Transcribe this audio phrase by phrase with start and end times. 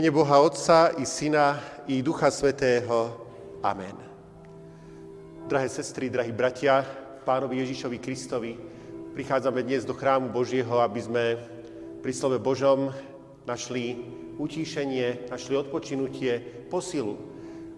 [0.00, 3.20] mene Boha Otca i Syna i Ducha Svetého.
[3.60, 3.92] Amen.
[5.44, 6.80] Drahé sestry, drahí bratia,
[7.28, 8.56] pánovi Ježišovi Kristovi,
[9.12, 11.24] prichádzame dnes do chrámu Božieho, aby sme
[12.00, 12.96] pri slove Božom
[13.44, 14.00] našli
[14.40, 17.20] utíšenie, našli odpočinutie, posilu,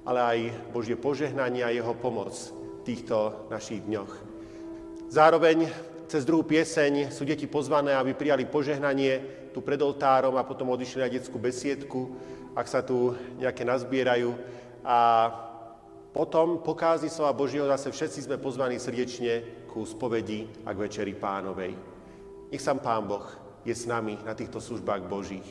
[0.07, 0.39] ale aj
[0.71, 4.13] Božie požehnanie a jeho pomoc v týchto našich dňoch.
[5.11, 5.67] Zároveň
[6.07, 11.05] cez druhú pieseň sú deti pozvané, aby prijali požehnanie tu pred oltárom a potom odišli
[11.05, 12.17] na detskú besiedku,
[12.57, 14.33] ak sa tu nejaké nazbierajú.
[14.83, 15.29] A
[16.13, 21.17] potom po kázni slova Božieho zase všetci sme pozvaní srdečne ku spovedi a k večeri
[21.17, 21.73] pánovej.
[22.53, 23.25] Nech sám Pán Boh
[23.65, 25.47] je s nami na týchto službách Božích.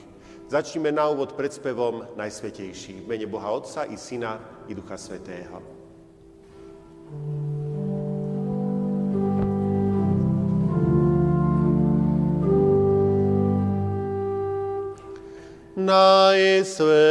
[0.51, 3.01] Začneme na úvod predspevom Najsvetejší.
[3.01, 4.37] V mene Boha Otca i Syna
[4.67, 5.63] i Ducha Svetého.
[7.11, 7.40] thank
[15.91, 17.01] najsvetejší.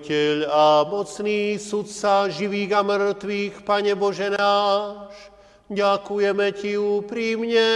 [0.00, 5.12] Stvoriteľ a mocný sudca živých a mŕtvych, Pane Bože náš,
[5.68, 7.68] Ďakujeme Ti úprimne,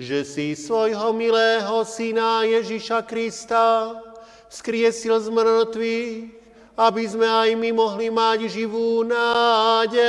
[0.00, 4.00] že si svojho milého Syna Ježiša Krista
[4.48, 6.24] skriesil z mŕtvych,
[6.72, 10.08] aby sme aj my mohli mať živú nádej.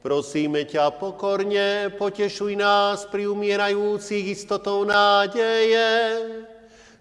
[0.00, 5.92] Prosíme ťa pokorne, potešuj nás pri umierajúcich istotou nádeje,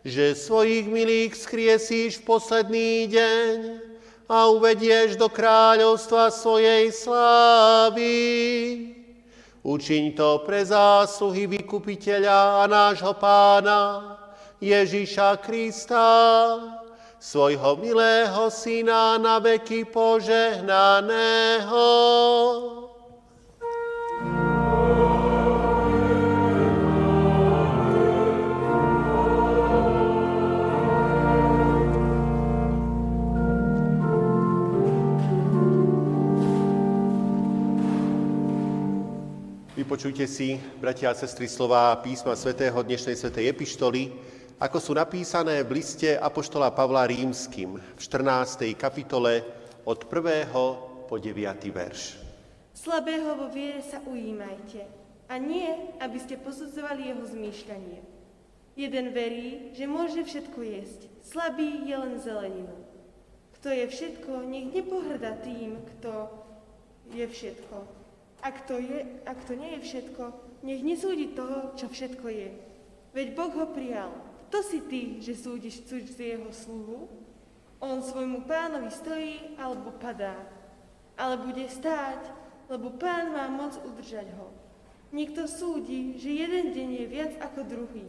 [0.01, 3.57] že svojich milých skriesíš v posledný deň,
[4.31, 8.15] a uvedieš do kráľovstva svojej slávy.
[9.59, 14.15] Učiň to pre zásluhy vykupiteľa a nášho pána
[14.63, 16.07] Ježíša Krista,
[17.19, 21.86] svojho milého syna na veky požehnaného.
[39.92, 44.07] Vypočujte si, bratia a sestry, slova písma svätého dnešnej svätej epištoly,
[44.56, 48.71] ako sú napísané v liste Apoštola Pavla Rímským v 14.
[48.80, 49.44] kapitole
[49.83, 50.48] od 1.
[51.12, 51.36] po 9.
[51.76, 52.24] verš.
[52.71, 54.88] Slabého vo viere sa ujímajte
[55.28, 55.68] a nie,
[56.00, 58.00] aby ste posudzovali jeho zmýšľanie.
[58.80, 62.80] Jeden verí, že môže všetko jesť, slabý je len zeleninu.
[63.60, 66.31] Kto je všetko, nech nepohrda tým, kto
[67.12, 68.00] je všetko
[68.42, 70.24] ak to, je, ak to nie je všetko,
[70.66, 72.50] nech nesúdi toho, čo všetko je.
[73.14, 74.12] Veď Boh ho prijal.
[74.50, 77.07] Kto si ty, že súdiš jeho sluhu?
[77.81, 80.38] On svojmu pánovi stojí alebo padá.
[81.18, 82.30] Ale bude stáť,
[82.69, 84.54] lebo pán má moc udržať ho.
[85.12, 88.07] Niekto súdi, že jeden deň je viac ako druhý.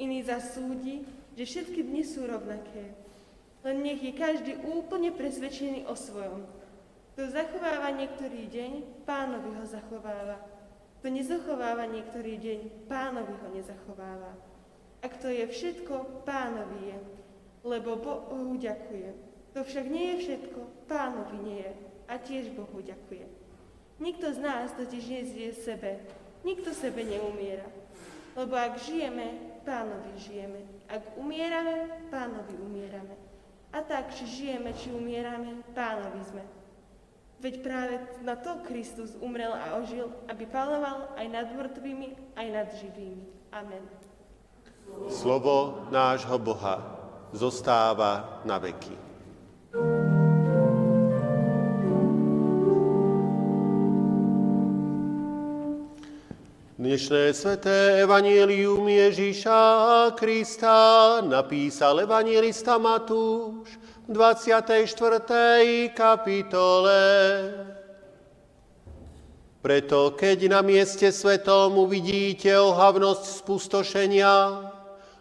[0.00, 1.06] Iný zasúdi,
[1.38, 2.96] že všetky dni sú rovnaké.
[3.62, 6.46] Len nech je každý úplne presvedčený o svojom.
[7.16, 8.72] Kto zachováva niektorý deň,
[9.08, 10.36] pánovi ho zachováva.
[11.00, 14.36] Kto nezachováva niektorý deň, pánovi ho nezachováva.
[15.00, 16.98] A kto je všetko, pánovi je,
[17.64, 19.16] lebo Bohu ďakuje.
[19.56, 20.60] To však nie je všetko,
[20.92, 21.72] pánovi nie je
[22.04, 23.24] a tiež Bohu ďakuje.
[23.96, 26.04] Nikto z nás totiž nezvie sebe,
[26.44, 27.64] nikto sebe neumiera.
[28.36, 30.60] Lebo ak žijeme, pánovi žijeme.
[30.92, 33.16] Ak umierame, pánovi umierame.
[33.72, 36.65] A tak, či žijeme, či umierame, pánovi sme.
[37.36, 42.68] Veď práve na to Kristus umrel a ožil, aby panoval aj nad mŕtvými, aj nad
[42.80, 43.28] živými.
[43.52, 43.84] Amen.
[45.12, 46.80] Slovo nášho Boha
[47.36, 48.96] zostáva na veky.
[56.76, 59.60] Dnešné sveté evanílium Ježíša
[60.16, 63.76] Krista napísal evangelista Matúš
[64.06, 65.90] 24.
[65.90, 67.02] kapitole.
[69.58, 74.34] Preto, keď na mieste svetom uvidíte ohavnosť spustošenia,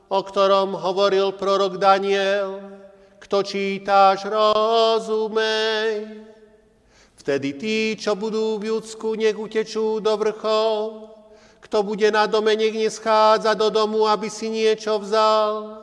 [0.06, 2.62] o ktorom hovoril prorok Daniel,
[3.18, 6.22] kto čítáš, rozumej.
[7.18, 11.10] Vtedy tí, čo budú v Judsku, nech utečú do vrchov.
[11.58, 15.82] Kto bude na dome, nech neschádza do domu, aby si niečo vzal.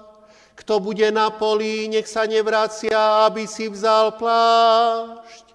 [0.55, 5.47] Kto bude na poli, nech sa nevracia, aby si vzal plášť.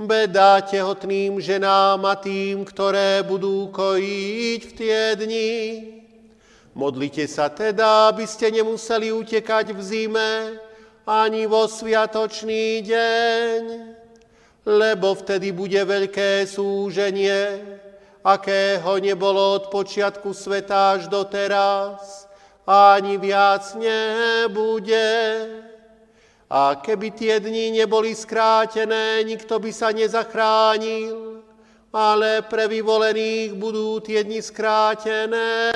[0.00, 5.52] Beda tehotným ženám a tým, ktoré budú kojiť v tie dni.
[6.72, 10.30] Modlite sa teda, aby ste nemuseli utekať v zime
[11.04, 13.60] ani vo sviatočný deň,
[14.64, 17.60] lebo vtedy bude veľké súženie,
[18.24, 22.29] akého nebolo od počiatku sveta až doteraz
[22.70, 25.10] ani viac nebude.
[26.50, 31.42] A keby tie dni neboli skrátené, nikto by sa nezachránil,
[31.90, 35.70] ale pre vyvolených budú tie dni skrátené.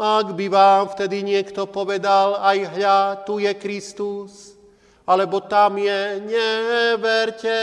[0.00, 4.56] Ak by vám vtedy niekto povedal, aj hľa, tu je Kristus,
[5.04, 7.60] alebo tam je, neverte,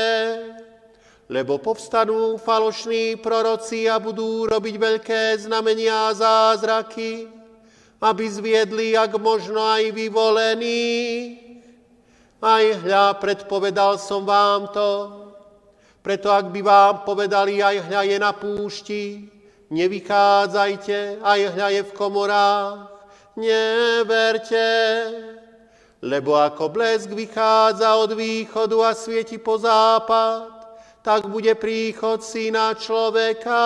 [1.30, 7.37] lebo povstanú falošní proroci a budú robiť veľké znamenia a zázraky,
[8.02, 11.38] aby zviedli, ak možno aj vyvolení.
[12.38, 14.90] Aj hľa, predpovedal som vám to,
[16.06, 19.04] preto ak by vám povedali, aj hľa je na púšti,
[19.74, 22.78] nevychádzajte, aj hľa je v komorách,
[23.36, 24.70] neverte,
[26.06, 30.54] lebo ako blesk vychádza od východu a svieti po západ,
[31.02, 33.66] tak bude príchod syna človeka,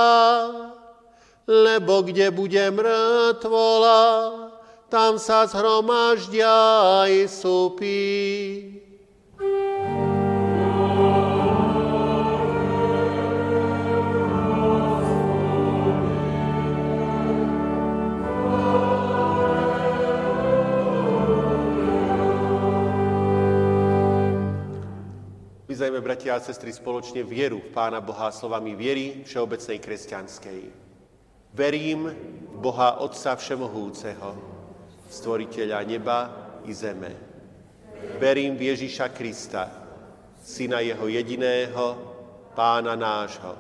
[1.48, 4.02] lebo kde bude mŕtvola,
[4.92, 6.52] tam sa zhromaždia
[7.08, 8.02] aj súpy.
[25.72, 30.91] Vyzajme, bratia a sestry, spoločne vieru v Pána Boha slovami viery všeobecnej kresťanskej.
[31.52, 34.40] Verím v Boha Otca Všemohúceho,
[35.12, 36.20] stvoriteľa neba
[36.64, 37.12] i zeme.
[38.24, 39.68] Verím v Ježiša Krista,
[40.40, 42.00] syna jeho jediného,
[42.56, 43.52] pána nášho,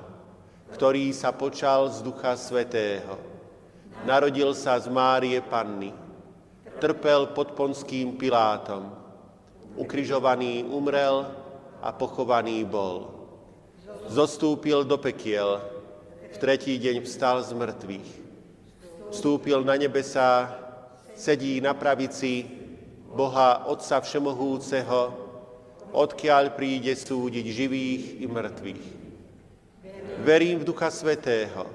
[0.71, 3.19] ktorý sa počal z Ducha Svetého.
[4.07, 5.91] Narodil sa z Márie Panny,
[6.79, 8.87] trpel pod ponským Pilátom,
[9.75, 11.27] ukrižovaný umrel
[11.83, 13.11] a pochovaný bol.
[14.07, 15.80] Zostúpil do pekiel,
[16.31, 18.09] v tretí deň vstal z mŕtvych.
[19.11, 20.55] Vstúpil na nebesá
[21.15, 22.47] sedí na pravici
[23.11, 25.11] Boha Otca Všemohúceho,
[25.91, 28.85] odkiaľ príde súdiť živých i mŕtvych.
[30.23, 31.67] Verím v Ducha Svetého,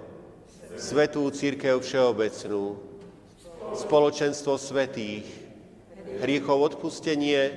[0.76, 2.80] Svetú Církev Všeobecnú,
[3.76, 5.28] spoločenstvo svetých,
[6.24, 7.52] hriechov odpustenie,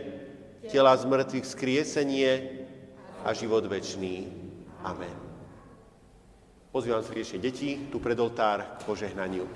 [0.67, 2.31] tela z mŕtvych skriesenie
[3.23, 4.27] a život večný.
[4.83, 5.28] Amen.
[6.69, 9.49] Pozývam srdečne deti tu pred oltár k požehnaniu.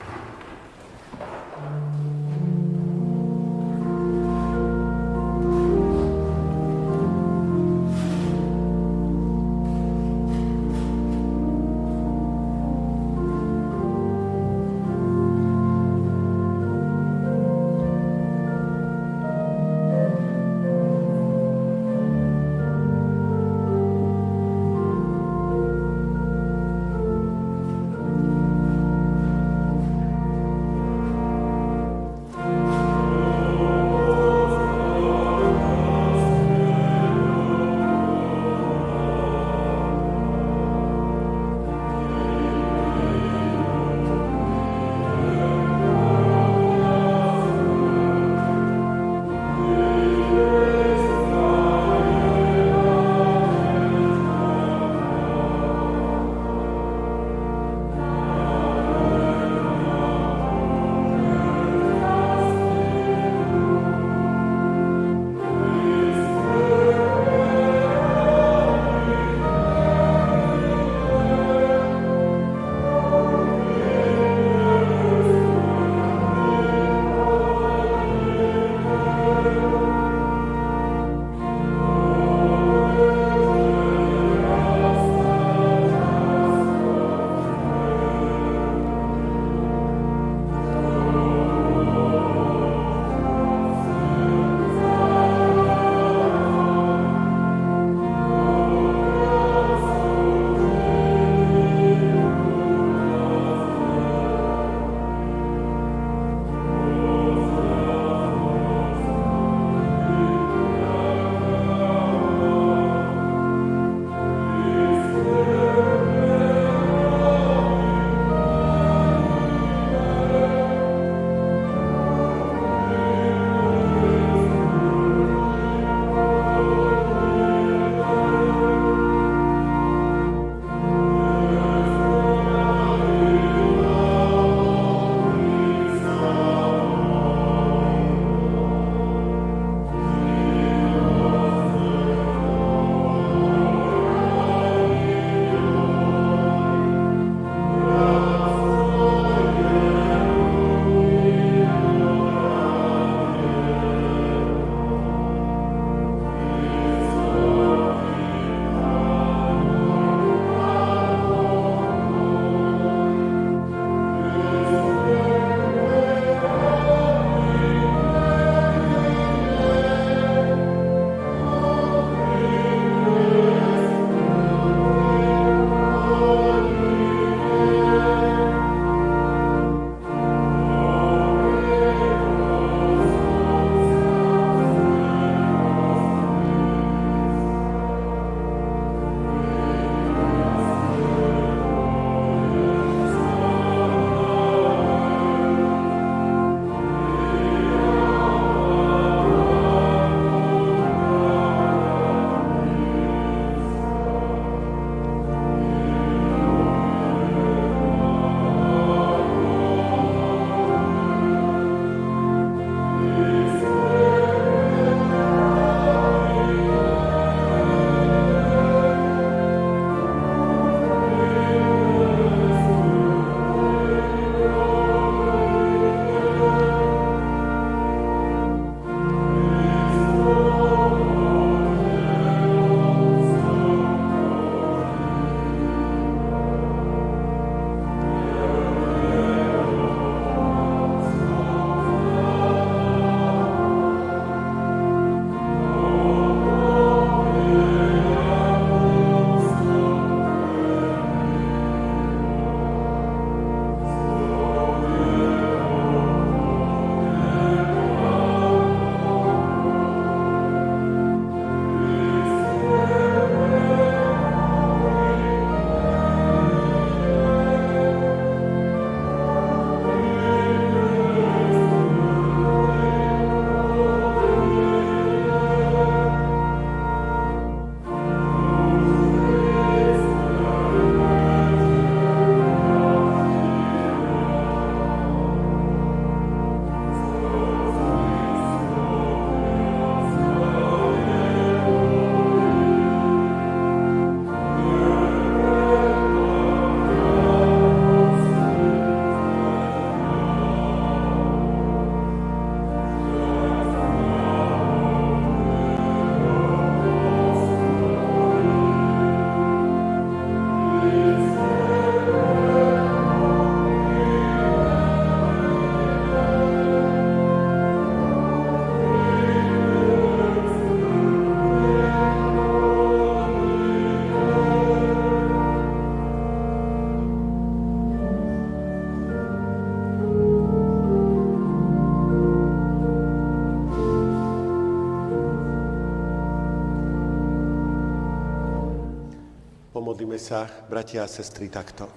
[340.24, 341.92] Sa, bratia a sestry, takto.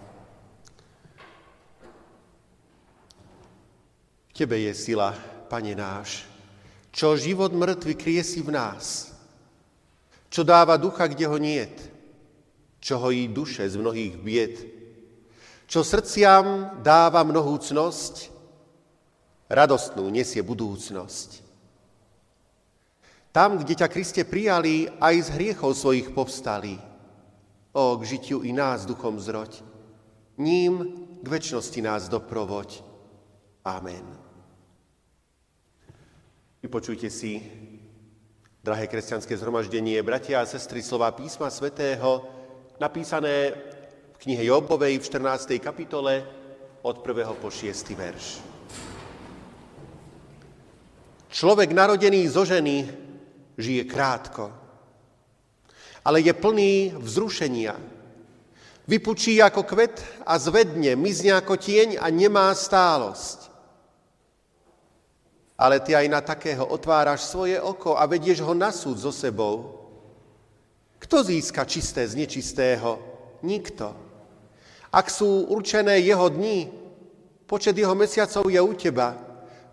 [4.27, 5.15] V Tebe je sila,
[5.47, 6.27] Pane náš,
[6.91, 9.15] čo život mŕtvy krie si v nás,
[10.27, 11.71] čo dáva ducha, kde ho niet,
[12.83, 14.55] čo hojí duše z mnohých bied,
[15.71, 18.35] čo srdciam dáva mnohúcnosť,
[19.47, 21.47] radostnú nesie budúcnosť.
[23.31, 26.96] Tam, kde ťa, Kriste, prijali, aj z hriechov svojich povstali,
[27.77, 29.61] o, k žitiu i nás duchom zroď,
[30.41, 32.81] ním k väčšnosti nás doprovoď.
[33.69, 34.17] Amen.
[36.65, 37.45] Vypočujte si,
[38.65, 42.25] drahé kresťanské zhromaždenie, bratia a sestry, slova písma svätého,
[42.81, 43.53] napísané
[44.17, 45.61] v knihe Jobovej v 14.
[45.61, 46.25] kapitole
[46.81, 47.43] od 1.
[47.45, 47.71] po 6.
[47.93, 48.41] verš.
[51.29, 52.89] Človek narodený zo ženy
[53.61, 54.66] žije krátko,
[56.07, 57.75] ale je plný vzrušenia.
[58.87, 63.51] Vypučí ako kvet a zvedne, mizne ako tieň a nemá stálosť.
[65.59, 69.83] Ale ty aj na takého otváraš svoje oko a vedieš ho na súd so sebou.
[71.03, 73.03] Kto získa čisté z nečistého?
[73.43, 73.91] Nikto.
[74.95, 76.71] Ak sú určené jeho dni,
[77.51, 79.19] počet jeho mesiacov je u teba.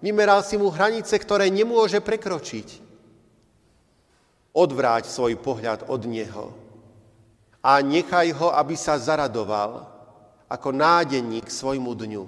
[0.02, 2.83] Vymeral si mu hranice, ktoré nemôže prekročiť.
[4.54, 6.54] Odvráť svoj pohľad od neho
[7.64, 9.90] a nechaj ho, aby sa zaradoval
[10.46, 12.26] ako nádenník svojmu dňu.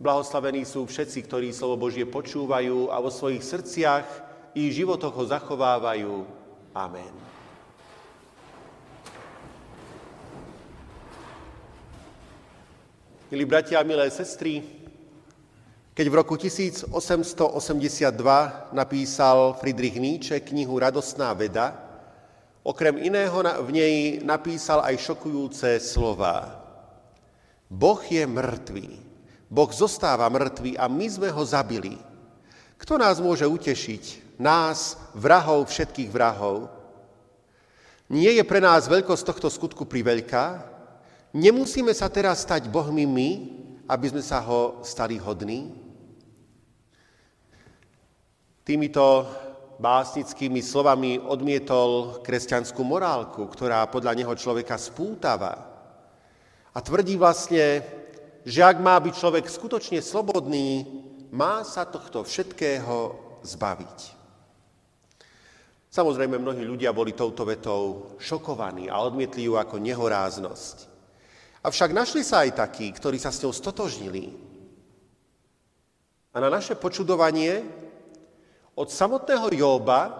[0.00, 4.06] Blahoslavení sú všetci, ktorí slovo Božie počúvajú a vo svojich srdciach
[4.56, 6.26] i životoch ho zachovávajú.
[6.72, 7.12] Amen.
[13.32, 14.81] Milí bratia milé sestry,
[15.92, 16.88] keď v roku 1882
[18.72, 21.76] napísal Friedrich Nietzsche knihu Radostná veda,
[22.64, 26.64] okrem iného v nej napísal aj šokujúce slova.
[27.68, 28.88] Boh je mŕtvý.
[29.52, 32.00] Boh zostáva mŕtvý a my sme ho zabili.
[32.80, 34.36] Kto nás môže utešiť?
[34.40, 36.72] Nás, vrahov všetkých vrahov.
[38.08, 40.72] Nie je pre nás veľkosť tohto skutku priveľká?
[41.36, 43.30] Nemusíme sa teraz stať Bohmi my,
[43.88, 45.74] aby sme sa ho stali hodní?
[48.62, 49.26] Týmito
[49.82, 55.66] básnickými slovami odmietol kresťanskú morálku, ktorá podľa neho človeka spútava.
[56.70, 57.82] A tvrdí vlastne,
[58.46, 60.86] že ak má byť človek skutočne slobodný,
[61.34, 63.98] má sa tohto všetkého zbaviť.
[65.92, 70.91] Samozrejme, mnohí ľudia boli touto vetou šokovaní a odmietli ju ako nehoráznosť.
[71.62, 74.34] Avšak našli sa aj takí, ktorí sa s ňou stotožnili.
[76.34, 77.62] A na naše počudovanie
[78.74, 80.10] od samotného Jóba,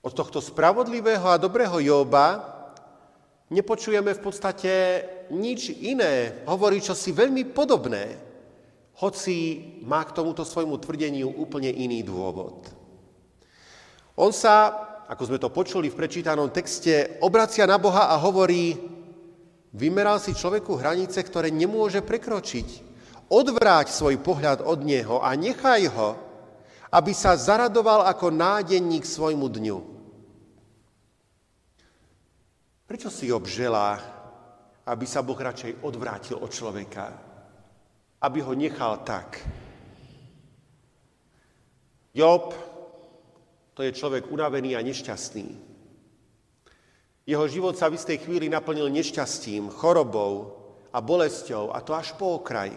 [0.00, 2.48] od tohto spravodlivého a dobrého Jóba,
[3.52, 4.72] nepočujeme v podstate
[5.28, 6.40] nič iné.
[6.48, 8.16] Hovorí čosi veľmi podobné,
[9.04, 12.72] hoci má k tomuto svojmu tvrdeniu úplne iný dôvod.
[14.16, 14.72] On sa,
[15.12, 18.87] ako sme to počuli v prečítanom texte, obracia na Boha a hovorí,
[19.72, 22.88] vymeral si človeku hranice, ktoré nemôže prekročiť.
[23.28, 26.10] Odvráť svoj pohľad od neho a nechaj ho,
[26.88, 29.78] aby sa zaradoval ako nádenník svojmu dňu.
[32.88, 34.00] Prečo si obželá,
[34.88, 37.12] aby sa Boh radšej odvrátil od človeka?
[38.24, 39.44] Aby ho nechal tak.
[42.16, 42.56] Job,
[43.76, 45.67] to je človek unavený a nešťastný.
[47.28, 50.56] Jeho život sa v istej chvíli naplnil nešťastím, chorobou
[50.88, 52.72] a bolesťou, a to až po okraj.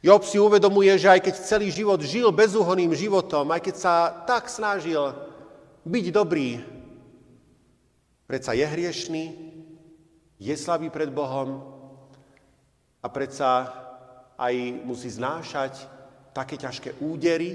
[0.00, 4.48] Job si uvedomuje, že aj keď celý život žil bezúhoným životom, aj keď sa tak
[4.48, 5.12] snažil
[5.84, 6.64] byť dobrý,
[8.24, 9.24] predsa je hriešný,
[10.40, 11.60] je slabý pred Bohom
[13.04, 13.68] a predsa
[14.40, 15.76] aj musí znášať
[16.32, 17.52] také ťažké údery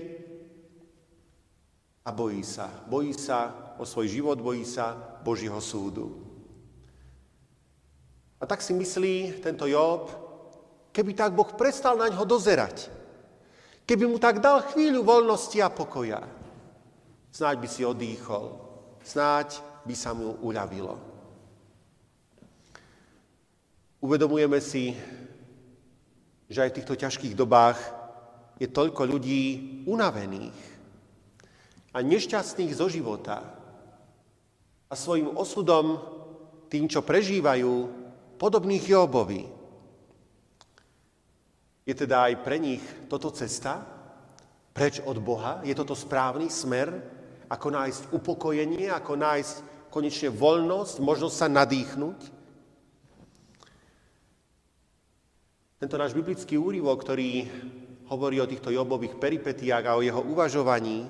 [2.06, 2.70] a bojí sa.
[2.86, 6.26] Bojí sa o svoj život, bojí sa Božího súdu.
[8.40, 10.30] A tak si myslí tento Job,
[10.90, 12.90] Keby tak Boh prestal na ňo dozerať.
[13.86, 16.22] Keby mu tak dal chvíľu voľnosti a pokoja.
[17.30, 18.58] Snáď by si odýchol.
[19.06, 20.98] Snáď by sa mu uľavilo.
[24.02, 24.92] Uvedomujeme si,
[26.50, 27.78] že aj v týchto ťažkých dobách
[28.58, 29.44] je toľko ľudí
[29.86, 30.58] unavených
[31.94, 33.59] a nešťastných zo života
[34.90, 36.02] a svojim osudom,
[36.68, 37.74] tým, čo prežívajú,
[38.42, 39.46] podobných Jobovi.
[41.86, 43.86] Je teda aj pre nich toto cesta?
[44.74, 45.62] Preč od Boha?
[45.66, 47.20] Je toto správny smer?
[47.50, 49.56] ako nájsť upokojenie, ako nájsť
[49.90, 52.20] konečne voľnosť, možnosť sa nadýchnuť.
[55.82, 57.50] Tento náš biblický úrivok, ktorý
[58.14, 61.10] hovorí o týchto Jobových peripetiách a o jeho uvažovaní,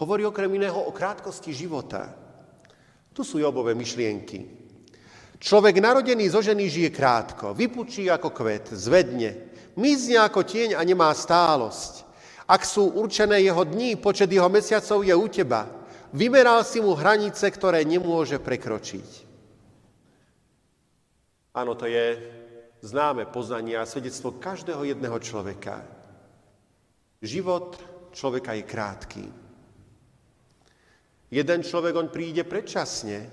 [0.00, 2.16] hovorí okrem iného o krátkosti života.
[3.12, 4.62] Tu sú Jobové myšlienky.
[5.42, 11.10] Človek narodený zo ženy žije krátko, vypučí ako kvet, zvedne, mizne ako tieň a nemá
[11.10, 12.06] stálosť.
[12.46, 15.66] Ak sú určené jeho dní, počet jeho mesiacov je u teba.
[16.14, 19.08] Vymeral si mu hranice, ktoré nemôže prekročiť.
[21.58, 22.16] Áno, to je
[22.80, 25.84] známe poznanie a svedectvo každého jedného človeka.
[27.18, 27.76] Život
[28.14, 29.24] človeka je krátky.
[31.32, 33.24] Jeden človek, on príde predčasne,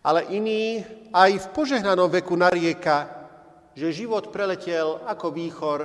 [0.00, 0.80] ale iný
[1.12, 3.12] aj v požehnanom veku narieka,
[3.76, 5.80] že život preletel ako výchor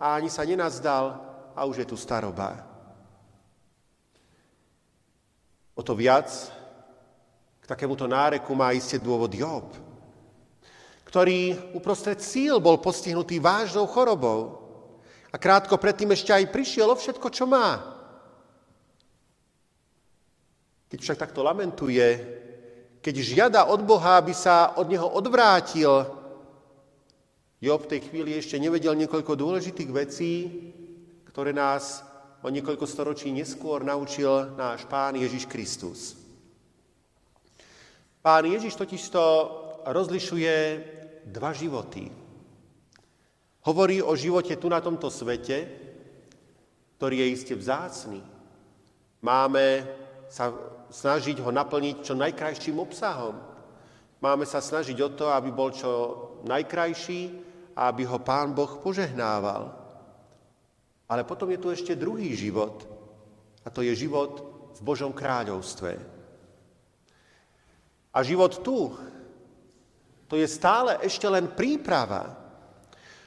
[0.00, 1.20] a ani sa nenazdal
[1.52, 2.64] a už je tu staroba.
[5.76, 6.32] O to viac
[7.60, 9.68] k takémuto náreku má isté dôvod Job
[11.16, 14.60] ktorý uprostred síl bol postihnutý vážnou chorobou.
[15.32, 17.95] A krátko predtým ešte aj prišiel o všetko, čo má.
[20.86, 22.06] Keď však takto lamentuje,
[23.02, 26.06] keď žiada od Boha, aby sa od neho odvrátil,
[27.56, 30.32] Job v tej chvíli ešte nevedel niekoľko dôležitých vecí,
[31.24, 32.04] ktoré nás
[32.44, 36.14] o niekoľko storočí neskôr naučil náš Pán Ježiš Kristus.
[38.20, 39.22] Pán Ježiš totižto
[39.88, 40.54] rozlišuje
[41.32, 42.12] dva životy.
[43.66, 45.66] Hovorí o živote tu na tomto svete,
[47.00, 48.20] ktorý je iste vzácný.
[49.24, 49.82] Máme
[50.28, 50.52] sa
[50.90, 53.36] snažiť ho naplniť čo najkrajším obsahom.
[54.22, 55.90] Máme sa snažiť o to, aby bol čo
[56.48, 57.20] najkrajší
[57.76, 59.70] a aby ho Pán Boh požehnával.
[61.06, 62.82] Ale potom je tu ešte druhý život,
[63.62, 64.42] a to je život
[64.74, 65.92] v Božom kráľovstve.
[68.16, 68.96] A život tu,
[70.26, 72.34] to je stále ešte len príprava.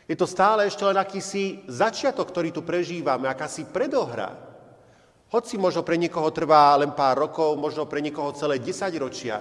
[0.09, 4.48] Je to stále ešte len akýsi začiatok, ktorý tu prežívame, akási predohra.
[5.29, 9.37] Hoci možno pre niekoho trvá len pár rokov, možno pre niekoho celé desaťročia,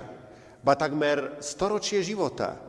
[0.60, 2.60] ba takmer storočie života.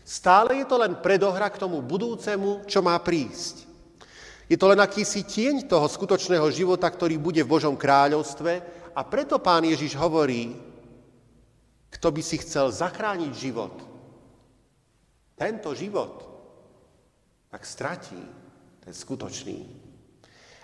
[0.00, 3.68] Stále je to len predohra k tomu budúcemu, čo má prísť.
[4.48, 8.52] Je to len akýsi tieň toho skutočného života, ktorý bude v Božom kráľovstve
[8.96, 10.56] a preto pán Ježiš hovorí,
[11.92, 13.76] kto by si chcel zachrániť život,
[15.36, 16.24] tento život,
[17.52, 18.20] tak stratí
[18.80, 19.81] ten skutočný.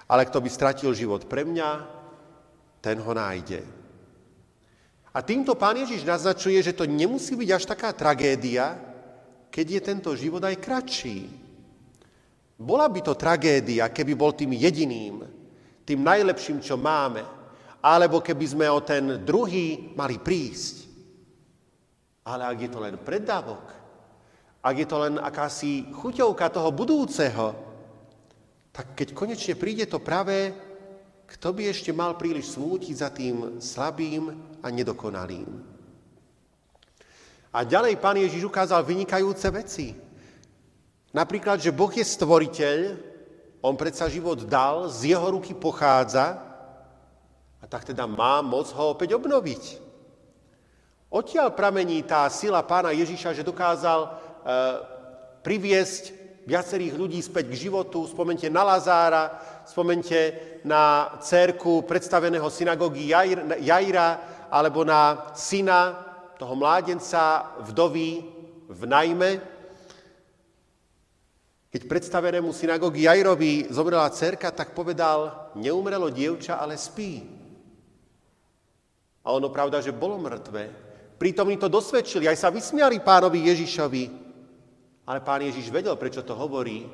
[0.09, 1.71] Ale kto by stratil život pre mňa,
[2.81, 3.61] ten ho nájde.
[5.13, 8.77] A týmto pán Ježiš naznačuje, že to nemusí byť až taká tragédia,
[9.53, 11.29] keď je tento život aj kratší.
[12.59, 15.27] Bola by to tragédia, keby bol tým jediným,
[15.85, 17.25] tým najlepším, čo máme,
[17.83, 20.89] alebo keby sme o ten druhý mali prísť.
[22.29, 23.67] Ale ak je to len preddavok,
[24.59, 27.68] ak je to len akási chuťovka toho budúceho,
[28.79, 30.55] tak keď konečne príde to pravé,
[31.27, 34.31] kto by ešte mal príliš smútiť za tým slabým
[34.63, 35.51] a nedokonalým.
[37.51, 39.99] A ďalej pán Ježiš ukázal vynikajúce veci.
[41.11, 42.79] Napríklad, že Boh je stvoriteľ,
[43.67, 46.39] on predsa život dal, z jeho ruky pochádza
[47.59, 49.83] a tak teda má moc ho opäť obnoviť.
[51.11, 54.77] Odtiaľ pramení tá sila pána Ježiša, že dokázal Eh,
[55.45, 56.18] priviesť
[56.49, 58.09] viacerých ľudí späť k životu.
[58.09, 59.37] Spomente na Lazára,
[59.69, 60.17] spomente
[60.65, 63.13] na cerku predstaveného synagógy
[63.61, 64.11] Jaira,
[64.49, 65.93] alebo na syna
[66.41, 68.25] toho mládenca, vdovy
[68.65, 69.31] v najme.
[71.69, 77.29] Keď predstavenému synagógy Jairovi zomrela cerka, tak povedal, neumrelo dievča, ale spí.
[79.21, 80.73] A ono pravda, že bolo mŕtve.
[81.21, 84.28] Prítomní to dosvedčili, aj sa vysmiali pánovi Ježišovi,
[85.09, 86.85] ale pán Ježiš vedel, prečo to hovorí,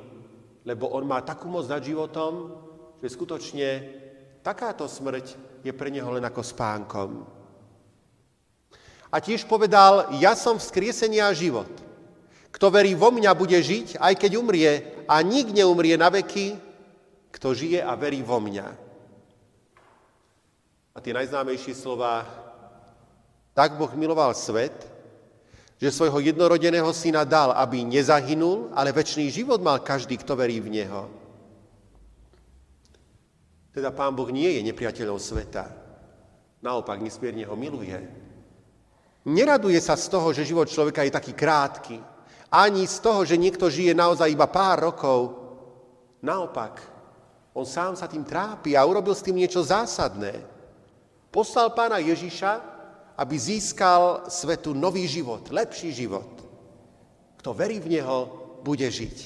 [0.63, 2.55] lebo on má takú moc nad životom,
[3.03, 3.69] že skutočne
[4.39, 5.35] takáto smrť
[5.67, 7.27] je pre neho len ako spánkom.
[9.11, 11.67] A tiež povedal, ja som vzkriesenie a život.
[12.55, 14.71] Kto verí vo mňa, bude žiť, aj keď umrie,
[15.11, 16.55] a nik neumrie na veky,
[17.35, 18.67] kto žije a verí vo mňa.
[20.95, 22.23] A tie najznámejšie slova,
[23.51, 24.94] tak Boh miloval svet,
[25.75, 30.71] že svojho jednorodeného syna dal, aby nezahynul, ale väčší život mal každý, kto verí v
[30.71, 31.11] Neho.
[33.75, 35.67] Teda Pán Boh nie je nepriateľom sveta.
[36.63, 37.99] Naopak, nesmierne ho miluje.
[39.27, 41.97] Neraduje sa z toho, že život človeka je taký krátky.
[42.55, 45.35] Ani z toho, že niekto žije naozaj iba pár rokov.
[46.23, 46.79] Naopak,
[47.55, 50.39] On sám sa tým trápi a urobil s tým niečo zásadné.
[51.31, 52.74] Poslal pána Ježiša,
[53.15, 56.27] aby získal svetu nový život, lepší život.
[57.39, 58.19] Kto verí v Neho,
[58.65, 59.17] bude žiť.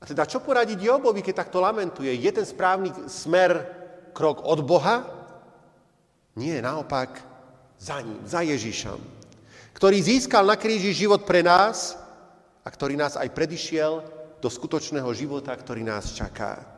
[0.00, 2.12] A teda čo poradiť Jobovi, keď takto lamentuje?
[2.12, 3.64] Je ten správny smer
[4.12, 5.06] krok od Boha?
[6.36, 7.24] Nie, naopak
[7.80, 9.00] za ním, za Ježišom,
[9.72, 11.96] ktorý získal na kríži život pre nás
[12.60, 14.04] a ktorý nás aj predišiel
[14.40, 16.75] do skutočného života, ktorý nás čaká.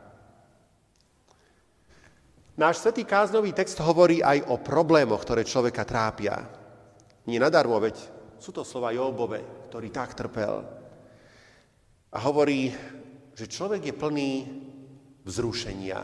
[2.59, 6.43] Náš svetý káznový text hovorí aj o problémoch, ktoré človeka trápia.
[7.23, 7.95] Nie nadarmo, veď
[8.35, 10.67] sú to slova Jobove, ktorý tak trpel.
[12.11, 12.67] A hovorí,
[13.31, 14.31] že človek je plný
[15.23, 16.03] vzrušenia.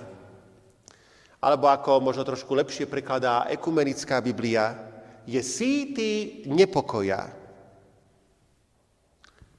[1.44, 4.80] Alebo ako možno trošku lepšie prekladá ekumenická Biblia,
[5.28, 7.36] je síty nepokoja.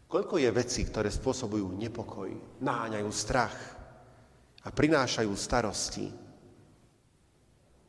[0.09, 2.33] Koľko je vecí, ktoré spôsobujú nepokoj,
[2.65, 3.57] náňajú strach
[4.65, 6.25] a prinášajú starosti.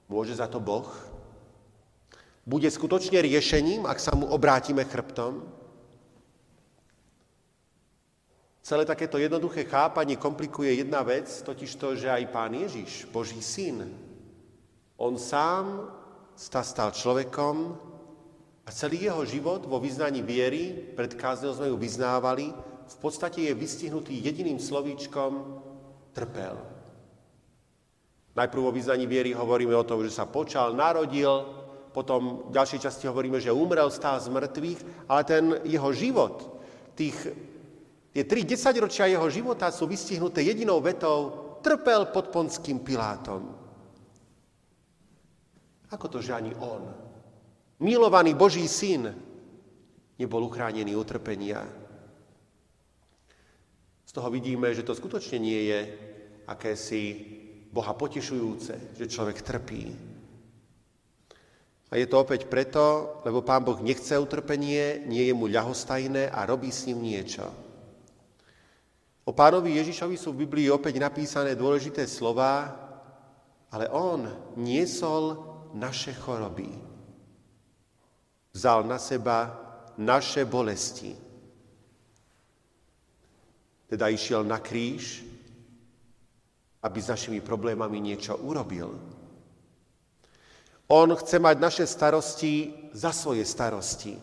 [0.08, 0.88] Môže za to Boh?
[2.48, 5.44] Bude skutočne riešením, ak sa mu obrátime chrbtom?
[8.64, 13.96] Celé takéto jednoduché chápanie komplikuje jedna vec, totiž to, že aj Pán Ježiš, Boží syn,
[15.00, 15.88] on sám
[16.36, 17.80] sa stal človekom,
[18.68, 22.52] a celý jeho život vo vyznaní viery, pred kázňou sme ju vyznávali,
[22.88, 25.64] v podstate je vystihnutý jediným slovíčkom
[26.12, 26.60] trpel.
[28.38, 31.42] Najprv vo vyznaní viery hovoríme o tom, že sa počal, narodil,
[31.90, 36.46] potom v ďalšej časti hovoríme, že umrel, stál z mŕtvych, ale ten jeho život,
[36.94, 37.18] tých,
[38.14, 41.34] tie tri desaťročia jeho života sú vystihnuté jedinou vetou
[41.66, 43.50] trpel pod ponským Pilátom.
[45.90, 47.08] Ako to, že ani on
[47.82, 49.14] milovaný Boží syn
[50.18, 51.66] nebol uchránený utrpenia.
[54.06, 55.80] Z toho vidíme, že to skutočne nie je
[56.50, 57.04] akési
[57.72, 59.84] Boha potešujúce, že človek trpí.
[61.88, 66.44] A je to opäť preto, lebo Pán Boh nechce utrpenie, nie je mu ľahostajné a
[66.44, 67.48] robí s ním niečo.
[69.28, 72.76] O pánovi Ježišovi sú v Biblii opäť napísané dôležité slova,
[73.72, 75.44] ale on niesol
[75.76, 76.88] naše choroby
[78.58, 79.54] vzal na seba
[80.02, 81.14] naše bolesti.
[83.86, 85.22] Teda išiel na kríž,
[86.88, 88.96] aby s našimi problémami niečo urobil.
[90.88, 94.16] On chce mať naše starosti za svoje starosti.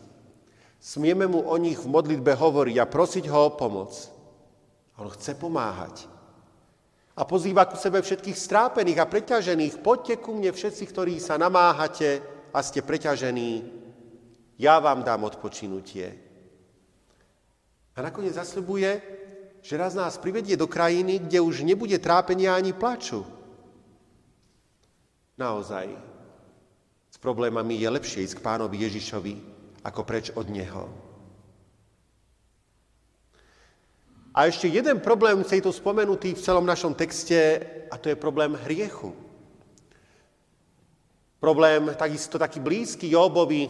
[0.81, 3.93] Smieme mu o nich v modlitbe hovoriť a prosiť ho o pomoc.
[4.97, 6.09] On chce pomáhať.
[7.15, 9.79] A pozýva ku sebe všetkých strápených a preťažených.
[9.85, 13.85] Poďte ku mne všetci, ktorí sa namáhate a ste preťažení
[14.55, 16.15] ja vám dám odpočinutie.
[17.95, 19.14] A nakoniec zasľubuje,
[19.65, 23.25] že raz nás privedie do krajiny, kde už nebude trápenia ani plaču.
[25.41, 25.89] Naozaj,
[27.09, 29.33] s problémami je lepšie ísť k pánovi Ježišovi,
[29.81, 30.85] ako preč od neho.
[34.37, 37.57] A ešte jeden problém je tu spomenutý v celom našom texte,
[37.89, 39.17] a to je problém hriechu.
[41.41, 43.65] Problém takisto taký blízky Jobovi,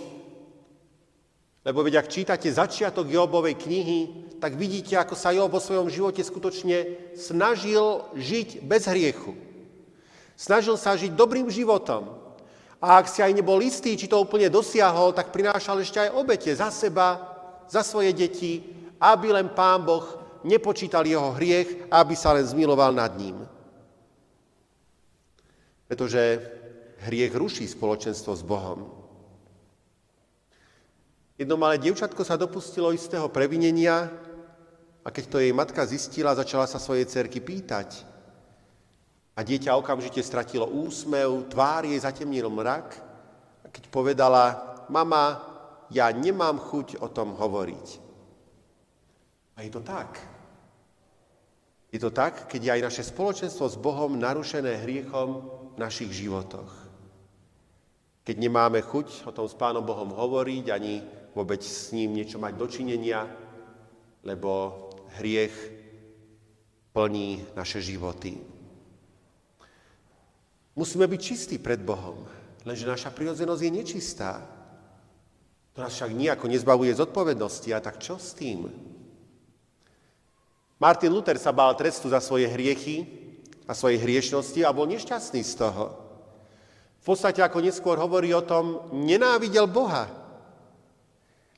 [1.65, 3.99] lebo veď ak čítate začiatok Jobovej knihy,
[4.37, 9.33] tak vidíte, ako sa Job vo svojom živote skutočne snažil žiť bez hriechu.
[10.37, 12.21] Snažil sa žiť dobrým životom.
[12.77, 16.53] A ak si aj nebol istý, či to úplne dosiahol, tak prinášal ešte aj obete
[16.53, 17.17] za seba,
[17.65, 18.61] za svoje deti,
[19.01, 20.05] aby len Pán Boh
[20.45, 23.41] nepočítal jeho hriech aby sa len zmiloval nad ním.
[25.89, 26.45] Pretože
[27.09, 29.04] hriech ruší spoločenstvo s Bohom.
[31.35, 34.07] Jedno malé dievčatko sa dopustilo istého previnenia
[35.03, 38.07] a keď to jej matka zistila, začala sa svojej cerky pýtať.
[39.35, 42.87] A dieťa okamžite stratilo úsmev, tvár jej zatemnil mrak
[43.61, 44.43] a keď povedala,
[44.87, 45.43] mama,
[45.91, 47.87] ja nemám chuť o tom hovoriť.
[49.59, 50.15] A je to tak.
[51.91, 55.29] Je to tak, keď je aj naše spoločenstvo s Bohom narušené hriechom
[55.75, 56.71] v našich životoch.
[58.23, 61.03] Keď nemáme chuť o tom s Pánom Bohom hovoriť, ani
[61.35, 63.27] vôbec s ním niečo mať dočinenia,
[64.23, 64.87] lebo
[65.19, 65.53] hriech
[66.95, 68.39] plní naše životy.
[70.75, 72.23] Musíme byť čistí pred Bohom,
[72.63, 74.43] lenže naša prirodzenosť je nečistá.
[75.75, 77.67] To nás však nejako nezbavuje zodpovednosti.
[77.75, 78.71] A tak čo s tým?
[80.79, 83.03] Martin Luther sa bál trestu za svoje hriechy
[83.67, 85.99] a svoje hriešnosti a bol nešťastný z toho.
[87.03, 90.24] V podstate, ako neskôr hovorí o tom, nenávidel Boha,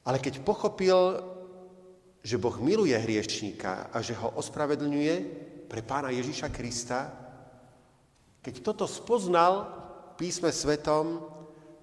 [0.08, 1.20] ale keď pochopil,
[2.24, 5.16] že Boh miluje hriešníka a že ho ospravedlňuje,
[5.68, 7.12] pre pána Ježíša Krista,
[8.40, 9.68] keď toto spoznal
[10.16, 11.20] písme svetom,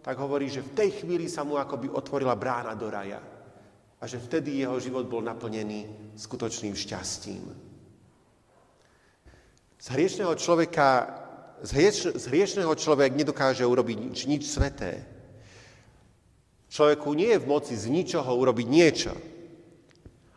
[0.00, 3.20] tak hovorí, že v tej chvíli sa mu akoby otvorila brána do raja
[4.00, 7.44] a že vtedy jeho život bol naplnený skutočným šťastím.
[9.80, 10.88] Z hriešného človeka,
[11.60, 15.04] z, hrieš, z hriešného človek nedokáže urobiť nič, nič sveté.
[16.74, 19.14] Človeku nie je v moci z ničoho urobiť niečo.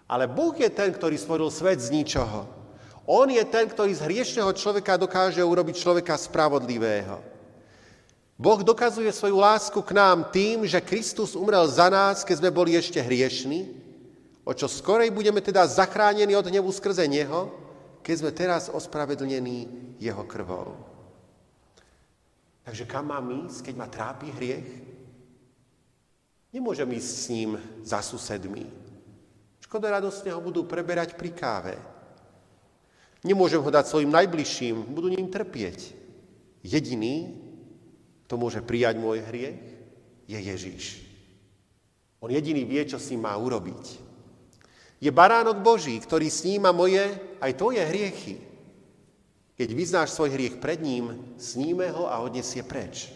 [0.06, 2.46] Ale Boh je ten, ktorý stvoril svet z ničoho.
[3.10, 7.26] On je ten, ktorý z hriešného človeka dokáže urobiť človeka spravodlivého.
[8.38, 12.78] Boh dokazuje svoju lásku k nám tým, že Kristus umrel za nás, keď sme boli
[12.78, 13.74] ešte hriešni,
[14.46, 17.50] o čo skorej budeme teda zachránení od hnevu skrze Neho,
[18.06, 20.78] keď sme teraz ospravedlnení Jeho krvou.
[22.62, 24.97] Takže kam mám ísť, keď ma trápi hriech?
[26.52, 27.52] Nemôžem ísť s ním
[27.84, 28.88] za susedmi,
[29.68, 31.76] Škoda radostne ho budú preberať pri káve.
[33.20, 35.92] Nemôžem ho dať svojim najbližším, budú ním trpieť.
[36.64, 37.36] Jediný,
[38.24, 39.60] kto môže prijať môj hriech,
[40.24, 40.86] je Ježíš.
[42.24, 44.00] On jediný vie, čo si má urobiť.
[45.04, 47.04] Je baránok Boží, ktorý sníma moje
[47.44, 48.40] aj tvoje hriechy.
[49.60, 53.12] Keď vyznáš svoj hriech pred ním, sníme ho a odnesie preč.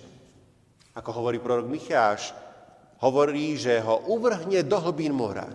[0.99, 2.35] Ako hovorí prorok Micháš,
[3.01, 5.49] hovorí, že ho uvrhne do hlbín mora.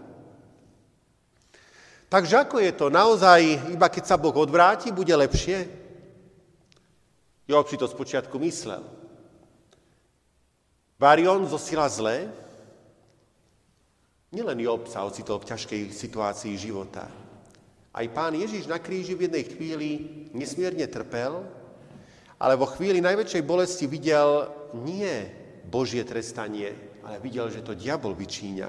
[2.07, 2.87] Takže ako je to?
[2.91, 5.67] Naozaj, iba keď sa Boh odvráti, bude lepšie?
[7.47, 8.83] Job si to zpočiatku myslel.
[10.99, 12.31] Barion zosila zlé?
[14.35, 17.07] Nielen Job sa ocitol v ťažkej situácii života.
[17.97, 19.91] Aj pán Ježiš na kríži v jednej chvíli
[20.35, 21.47] nesmierne trpel,
[22.37, 25.31] ale vo chvíli najväčšej bolesti videl nie
[25.65, 28.69] Božie trestanie, ale videl, že to diabol vyčíňa.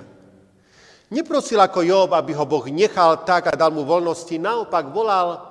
[1.10, 5.42] Neprosil ako Job, aby ho Boh nechal tak a dal mu voľnosti, naopak volal,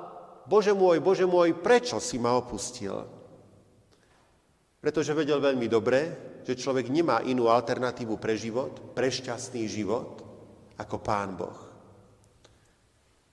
[0.47, 2.95] Bože môj, Bože môj, prečo si ma opustil?
[4.79, 6.15] Pretože vedel veľmi dobre,
[6.47, 10.23] že človek nemá inú alternatívu pre život, pre šťastný život,
[10.79, 11.59] ako Pán Boh.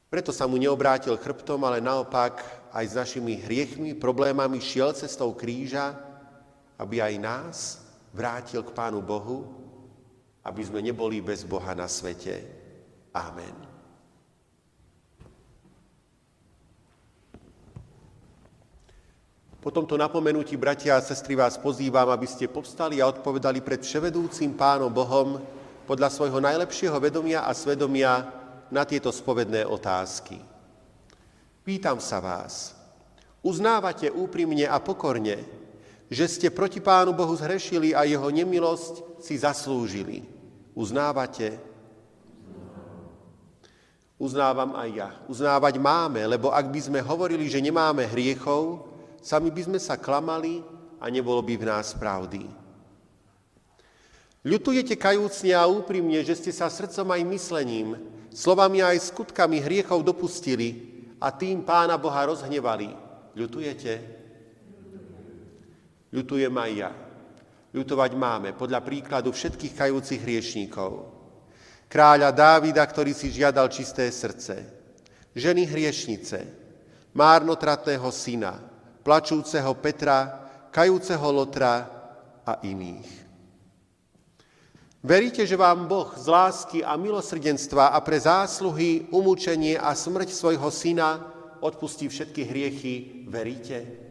[0.10, 2.42] Preto sa mu neobrátil chrbtom, ale naopak
[2.74, 5.94] aj s našimi hriechmi, problémami šiel cestou kríža,
[6.80, 7.83] aby aj nás
[8.14, 9.50] vrátil k Pánu Bohu,
[10.46, 12.46] aby sme neboli bez Boha na svete.
[13.12, 13.74] Amen.
[19.64, 24.60] Po tomto napomenutí, bratia a sestry, vás pozývam, aby ste povstali a odpovedali pred vševedúcim
[24.60, 25.40] Pánom Bohom
[25.88, 28.28] podľa svojho najlepšieho vedomia a svedomia
[28.68, 30.36] na tieto spovedné otázky.
[31.64, 32.76] Pýtam sa vás,
[33.40, 35.63] uznávate úprimne a pokorne,
[36.12, 40.24] že ste proti Pánu Bohu zhrešili a jeho nemilosť si zaslúžili?
[40.74, 41.58] Uznávate?
[44.18, 45.10] Uznávam aj ja.
[45.28, 48.88] Uznávať máme, lebo ak by sme hovorili, že nemáme hriechov,
[49.20, 50.64] sami by sme sa klamali
[51.04, 52.48] a nebolo by v nás pravdy.
[54.44, 57.96] Ľutujete kajúcne a úprimne, že ste sa srdcom aj myslením,
[58.32, 62.92] slovami aj skutkami hriechov dopustili a tým Pána Boha rozhnevali.
[63.36, 64.23] Ľutujete?
[66.14, 66.92] Ľutujem aj ja.
[67.74, 71.10] Ľutovať máme podľa príkladu všetkých kajúcich hriešníkov.
[71.90, 74.62] Kráľa Dávida, ktorý si žiadal čisté srdce.
[75.34, 76.38] Ženy hriešnice,
[77.18, 78.62] márnotratného syna,
[79.02, 81.90] plačúceho Petra, kajúceho Lotra
[82.46, 83.10] a iných.
[85.02, 90.70] Veríte, že vám Boh z lásky a milosrdenstva a pre zásluhy, umúčenie a smrť svojho
[90.70, 92.94] syna odpustí všetky hriechy?
[93.28, 94.03] Veríte?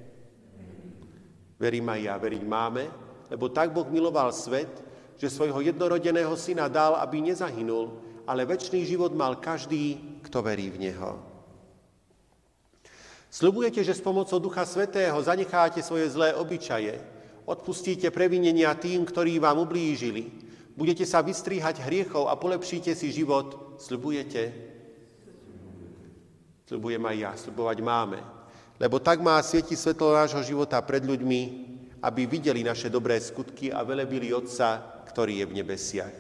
[1.63, 2.91] Verím aj ja, veriť máme,
[3.31, 4.83] lebo tak Boh miloval svet,
[5.15, 10.91] že svojho jednorodeného syna dal, aby nezahynul, ale väčší život mal každý, kto verí v
[10.91, 11.23] Neho.
[13.31, 16.99] Sľubujete, že s pomocou Ducha Svetého zanecháte svoje zlé obyčaje,
[17.47, 20.35] odpustíte previnenia tým, ktorí vám ublížili,
[20.75, 23.79] budete sa vystríhať hriechov a polepšíte si život.
[23.79, 24.51] Sľubujete?
[26.67, 28.42] Sľubujem aj ja, sľubovať máme.
[28.83, 31.41] Lebo tak má svieti svetlo nášho života pred ľuďmi,
[32.03, 36.17] aby videli naše dobré skutky a velebili Otca, ktorý je v nebesiach.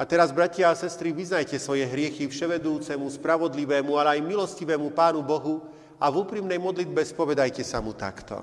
[0.00, 5.68] A teraz, bratia a sestry, vyznajte svoje hriechy vševedúcemu, spravodlivému, ale aj milostivému Pánu Bohu
[6.00, 8.40] a v úprimnej modlitbe spovedajte sa mu takto.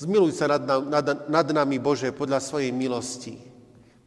[0.00, 3.49] Zmiluj sa nad, nad, nad nami, Bože, podľa svojej milosti.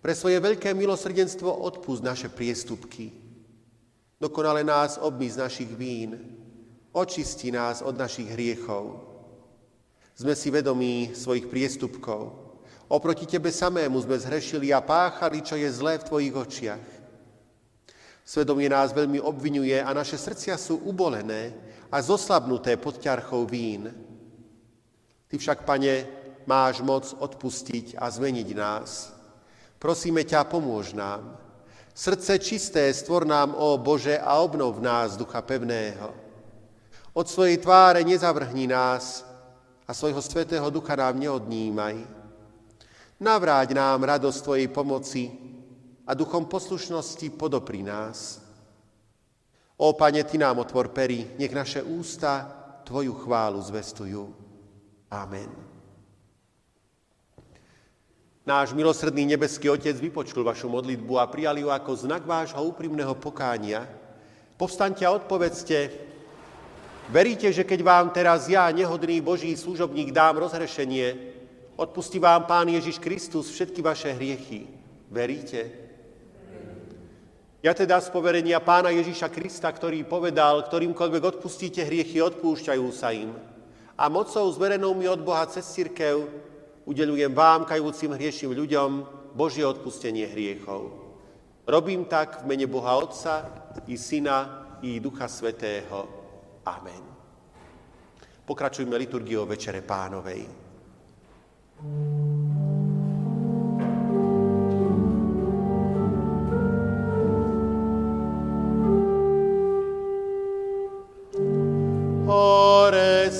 [0.04, 3.24] Pre svoje veľké milosrdenstvo odpúsť naše priestupky
[4.24, 6.16] Dokonale nás obmy z našich vín,
[6.96, 9.04] očisti nás od našich hriechov.
[10.16, 12.32] Sme si vedomí svojich priestupkov.
[12.88, 16.86] Oproti Tebe samému sme zhrešili a páchali, čo je zlé v Tvojich očiach.
[18.24, 21.52] Svedomie nás veľmi obvinuje a naše srdcia sú ubolené
[21.92, 23.92] a zoslabnuté pod ťarchou vín.
[25.28, 26.08] Ty však, Pane,
[26.48, 29.12] máš moc odpustiť a zmeniť nás.
[29.84, 31.36] Prosíme ťa, pomôž nám.
[31.92, 36.16] Srdce čisté stvor nám, ó Bože, a obnov nás ducha pevného.
[37.12, 39.28] Od svojej tváre nezavrhni nás
[39.84, 42.00] a svojho svetého ducha nám neodnímaj.
[43.20, 45.24] Navráť nám radosť Tvojej pomoci
[46.08, 48.40] a duchom poslušnosti podopri nás.
[49.76, 52.48] Ó Pane, Ty nám otvor pery, nech naše ústa
[52.88, 54.32] Tvoju chválu zvestujú.
[55.12, 55.73] Amen.
[58.44, 63.88] Náš milosrdný nebeský Otec vypočul vašu modlitbu a prijal ju ako znak vášho úprimného pokánia.
[64.60, 65.88] Povstaňte a odpovedzte,
[67.08, 71.16] veríte, že keď vám teraz ja, nehodný Boží služobník, dám rozhrešenie,
[71.80, 74.68] odpustí vám Pán Ježiš Kristus všetky vaše hriechy.
[75.08, 75.72] Veríte?
[77.64, 83.32] Ja teda z poverenia pána Ježiša Krista, ktorý povedal, ktorýmkoľvek odpustíte hriechy, odpúšťajú sa im.
[83.96, 86.28] A mocou zverenou mi od Boha cez církev
[86.86, 88.92] udelujem vám, kajúcim hriešným ľuďom,
[89.34, 90.94] Božie odpustenie hriechov.
[91.66, 93.48] Robím tak v mene Boha Otca
[93.88, 96.08] i Syna i Ducha Svetého.
[96.68, 97.04] Amen.
[98.44, 100.66] Pokračujme liturgiou Večere Pánovej.
[101.84, 102.44] thank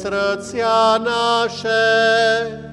[0.04, 2.73] srdcia naše.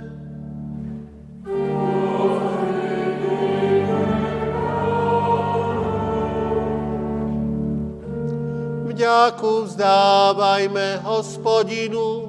[9.00, 12.28] Vďaku vzdávajme hospodinu,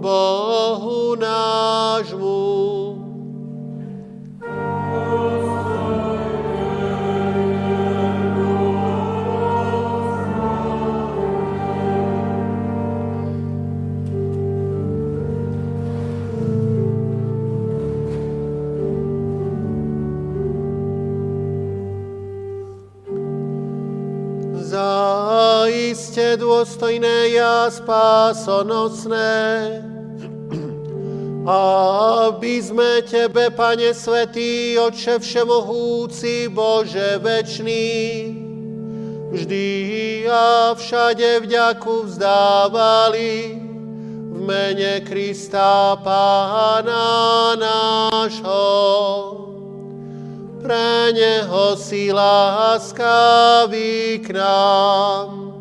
[0.00, 3.05] Bohu nášmu.
[25.96, 29.80] Zaiste dôstojné a spásonosné,
[31.48, 38.28] aby sme Tebe, Pane Svetý, Oče Všemohúci, Bože večný,
[39.32, 39.68] vždy
[40.28, 43.56] a všade vďaku vzdávali
[44.36, 48.68] v mene Krista Pána nášho
[50.60, 55.55] pre Neho si láskavý k nám.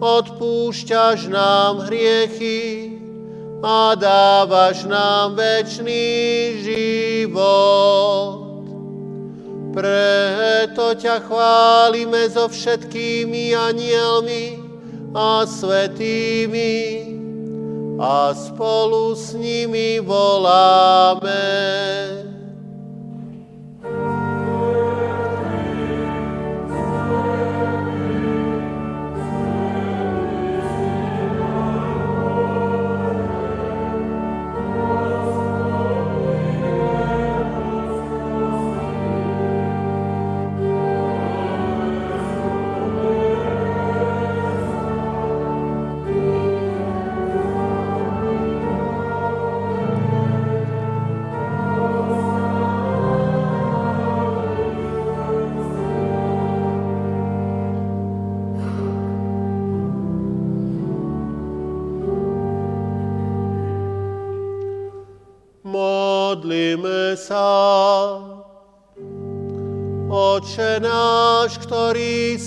[0.00, 2.96] Odpúšťaš nám hriechy
[3.60, 8.40] a dávaš nám večný život.
[9.76, 14.56] Preto ťa chválime so všetkými anielmi
[15.12, 17.04] a svetými
[18.00, 21.44] a spolu s nimi voláme.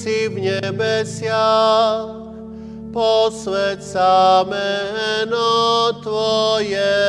[0.04, 2.12] Si v nebesiach,
[2.91, 6.99] posved sa meno Tvoje.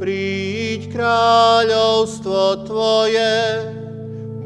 [0.00, 3.68] Príď kráľovstvo Tvoje,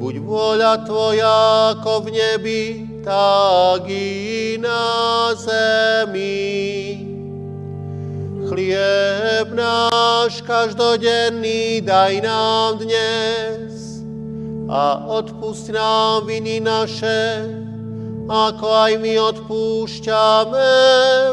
[0.03, 1.39] buď vôľa Tvoja
[1.79, 2.65] ako v nebi,
[3.07, 7.07] tak i na zemi.
[8.51, 13.50] Chlieb náš každodenný daj nám dnes
[14.71, 17.51] a odpust nám viny naše,
[18.31, 20.71] ako aj my odpúšťame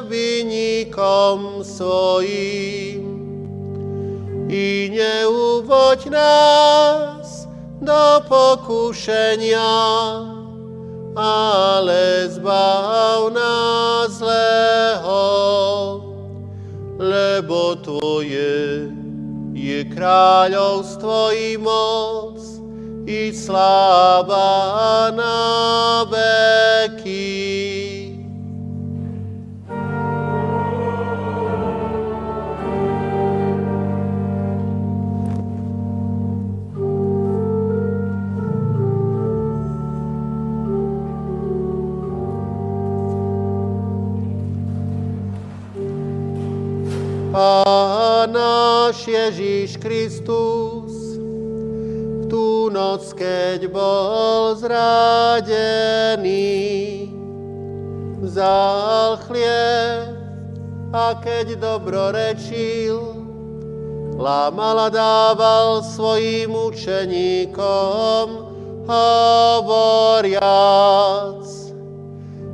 [0.10, 3.06] vynikom svojim.
[4.50, 7.46] I neuvoď nás
[7.78, 9.78] do pokušenia,
[11.14, 15.22] ale zbav nás zlého
[16.98, 18.90] lebo Tvoje
[19.54, 22.42] je kráľovstvo i moc,
[23.08, 27.48] i sláva na veky.
[47.32, 50.77] Pán náš Ježíš Kristus,
[52.38, 55.50] tú noc, keď bol zradený,
[58.22, 60.14] vzal chlieb
[60.94, 63.26] a keď dobro rečil,
[64.22, 68.28] lámal a dával svojim učeníkom,
[68.86, 70.38] hovoriac,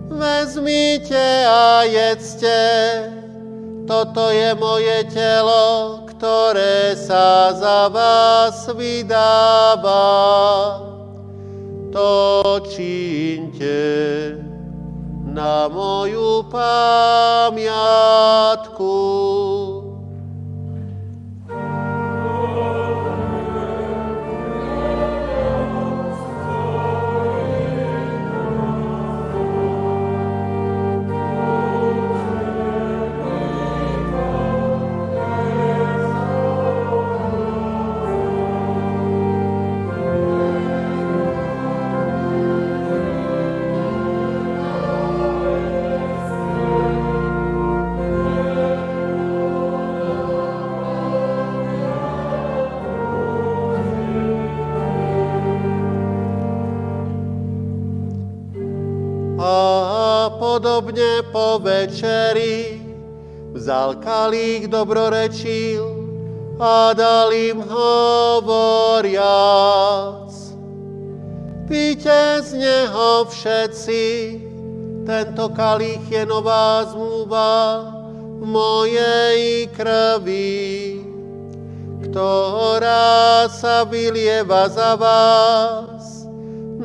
[0.07, 2.63] vezmite a jedzte,
[3.83, 10.07] toto je moje telo, ktoré sa za vás vydáva.
[11.91, 13.83] To čínte
[15.27, 17.75] na moju pamiatku.
[60.39, 62.81] Podobne po večeri
[63.53, 65.85] vzal kalík, dobrorečil
[66.59, 69.13] a dal im hovoriac.
[71.69, 74.03] Píte z neho všetci,
[75.07, 77.83] tento kalich je nová zmluva
[78.39, 80.99] v mojej krvi,
[82.09, 85.92] ktorá sa vylieva za vás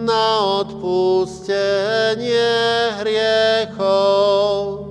[0.09, 2.41] na odpustenie
[3.05, 4.89] hriechov.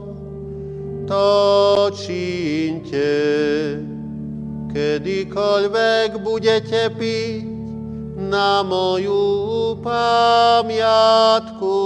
[1.10, 3.10] To čínte,
[4.70, 7.42] kedykoľvek budete piť
[8.30, 11.80] na moju pamiatku.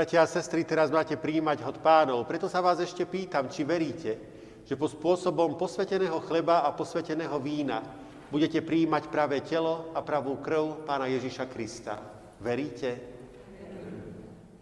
[0.00, 2.24] Bratia a sestry, teraz máte príjmať od pánov.
[2.24, 4.16] Preto sa vás ešte pýtam, či veríte,
[4.64, 7.84] že po spôsobom posveteného chleba a posveteného vína
[8.32, 12.00] budete príjmať pravé telo a pravú krv pána Ježiša Krista.
[12.40, 12.96] Veríte?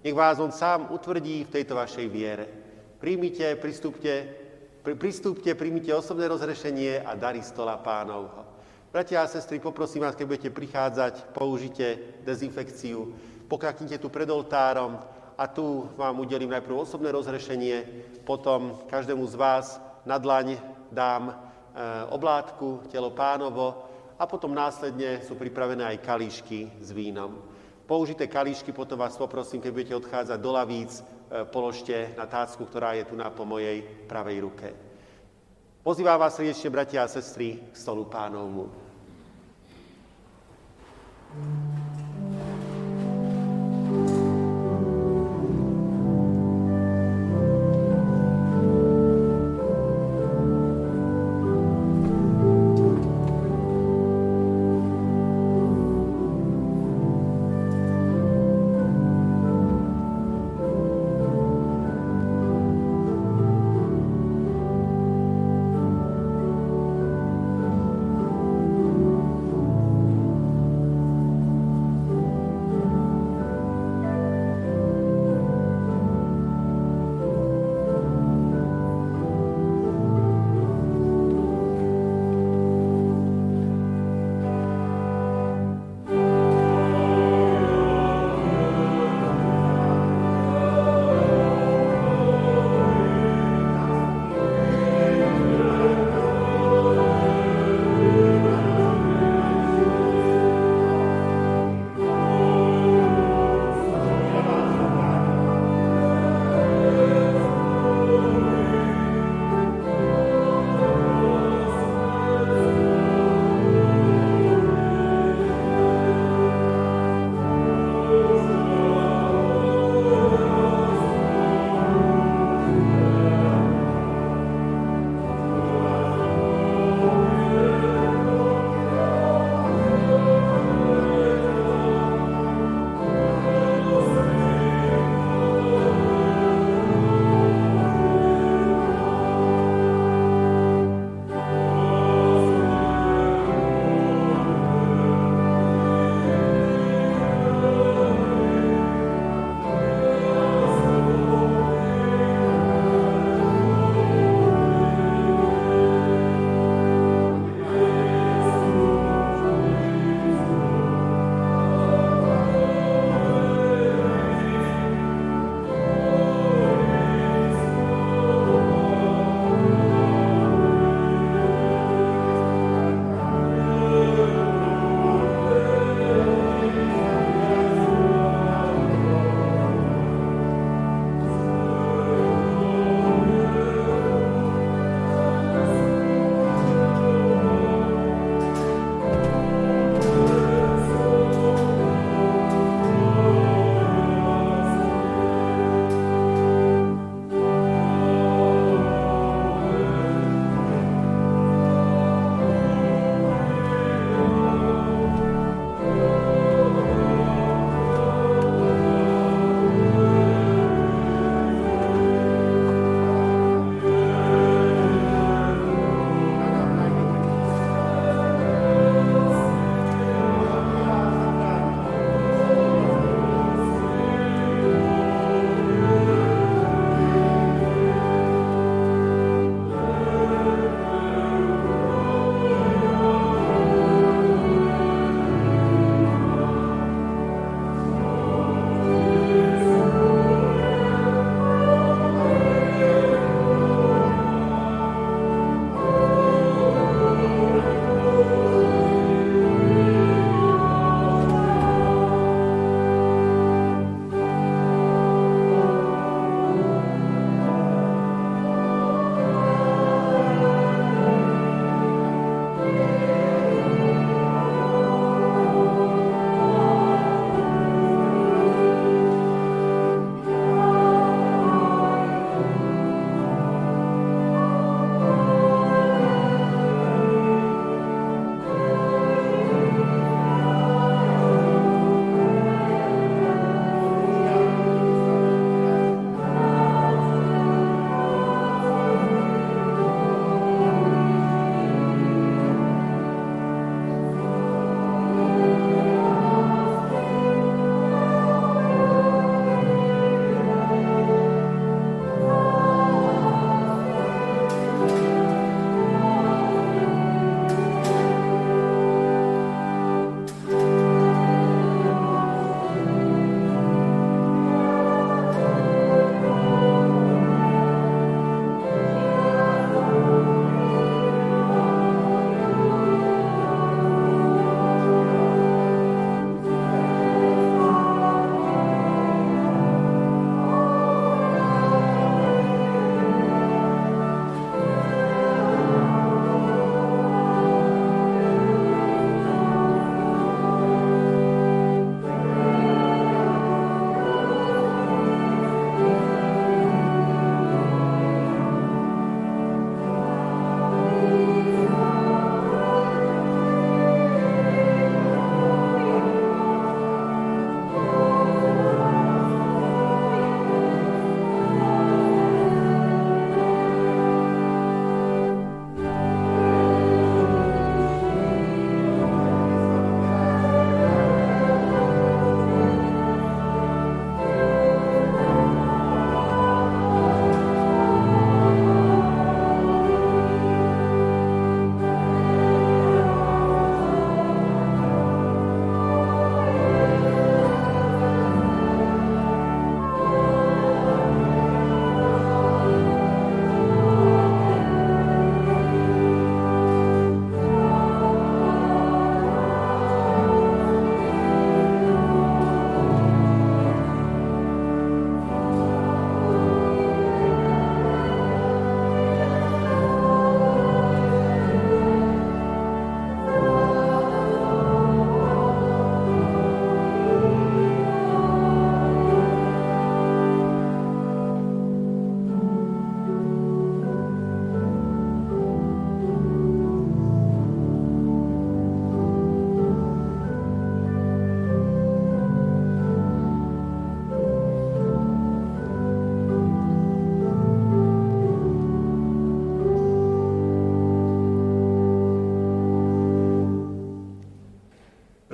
[0.02, 2.50] Nech vás on sám utvrdí v tejto vašej viere.
[2.98, 4.26] Príjmite, pristúpte,
[4.82, 8.42] pristúpte, príjmite osobné rozrešenie a dary stola pánovho.
[8.90, 13.14] Bratia a sestry, poprosím vás, keď budete prichádzať, použite dezinfekciu,
[13.46, 14.98] pokraknite tu pred oltárom,
[15.38, 17.86] a tu vám udelím najprv osobné rozhrešenie,
[18.26, 20.58] potom každému z vás na dlaň
[20.90, 21.34] dám e,
[22.10, 23.86] oblátku, telo pánovo
[24.18, 27.38] a potom následne sú pripravené aj kalíšky s vínom.
[27.86, 31.02] použité kalíšky potom vás poprosím, keď budete odchádzať do lavíc, e,
[31.46, 34.68] položte na tácku, ktorá je tu na po mojej pravej ruke.
[35.86, 38.68] Pozývam vás srdečne, bratia a sestry, k stolu pánovmu.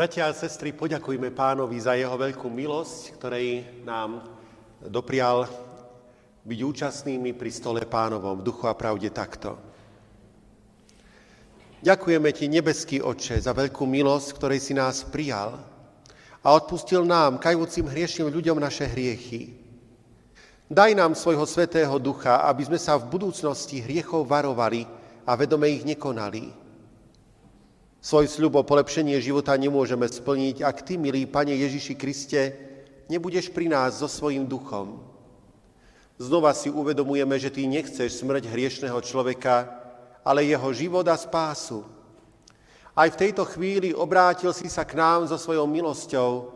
[0.05, 4.21] Bratia a sestry, poďakujme pánovi za jeho veľkú milosť, ktorej nám
[4.85, 5.49] doprial
[6.45, 9.57] byť účastnými pri stole pánovom v duchu a pravde takto.
[11.81, 15.57] Ďakujeme ti, nebeský Oče, za veľkú milosť, ktorej si nás prijal
[16.45, 19.57] a odpustil nám, kajúcim hriešným ľuďom, naše hriechy.
[20.69, 24.85] Daj nám svojho svetého ducha, aby sme sa v budúcnosti hriechov varovali
[25.25, 26.64] a vedome ich nekonali
[28.05, 32.53] Svoj sľub o polepšenie života nemôžeme splniť, ak Ty, milý Pane Ježiši Kriste,
[33.09, 35.01] nebudeš pri nás so svojím duchom.
[36.21, 39.73] Znova si uvedomujeme, že Ty nechceš smrť hriešného človeka,
[40.21, 41.81] ale jeho život a spásu.
[42.93, 46.53] Aj v tejto chvíli obrátil si sa k nám so svojou milosťou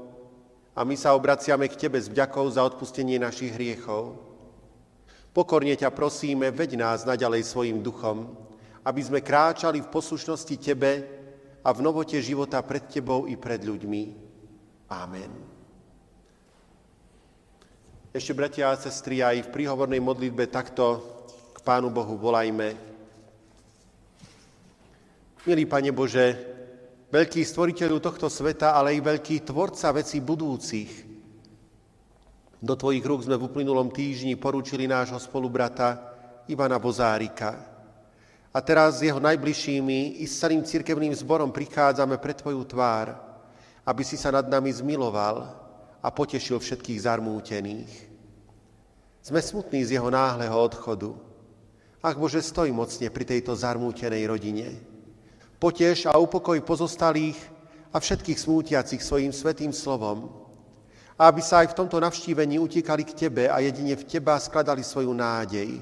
[0.76, 4.20] a my sa obraciame k Tebe s vďakou za odpustenie našich hriechov.
[5.32, 8.36] Pokorne ťa prosíme, veď nás naďalej svojim duchom,
[8.84, 11.18] aby sme kráčali v poslušnosti Tebe,
[11.65, 14.03] a v novote života pred Tebou i pred ľuďmi.
[14.89, 15.33] Amen.
[18.09, 21.05] Ešte, bratia a sestry, aj v príhovornej modlitbe takto
[21.53, 22.73] k Pánu Bohu volajme.
[25.45, 26.27] Milý Pane Bože,
[27.13, 31.09] veľký stvoriteľu tohto sveta, ale i veľký tvorca vecí budúcich,
[32.59, 36.11] do Tvojich rúk sme v uplynulom týždni porúčili nášho spolubrata
[36.51, 37.68] Ivana Bozárika.
[38.59, 43.15] A teraz s jeho najbližšími i s celým cirkevným zborom prichádzame pre Tvoju tvár,
[43.87, 45.47] aby si sa nad nami zmiloval
[46.03, 48.11] a potešil všetkých zarmútených.
[49.23, 51.15] Sme smutní z jeho náhleho odchodu.
[52.03, 54.75] Ach Bože, stoj mocne pri tejto zarmútenej rodine.
[55.63, 57.39] Poteš a upokoj pozostalých
[57.95, 60.35] a všetkých smútiacich svojim svetým slovom,
[61.15, 65.15] aby sa aj v tomto navštívení utíkali k Tebe a jedine v Teba skladali svoju
[65.15, 65.79] nádej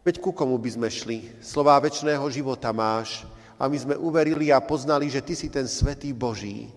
[0.00, 1.18] Veď ku komu by sme šli?
[1.44, 3.28] Slová väčšného života máš
[3.60, 6.72] a my sme uverili a poznali, že Ty si ten svetý Boží.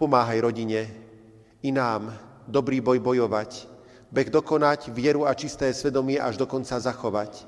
[0.00, 0.88] Pomáhaj rodine
[1.60, 2.16] i nám
[2.48, 3.68] dobrý boj bojovať,
[4.08, 7.44] beh dokonať, vieru a čisté svedomie až do konca zachovať.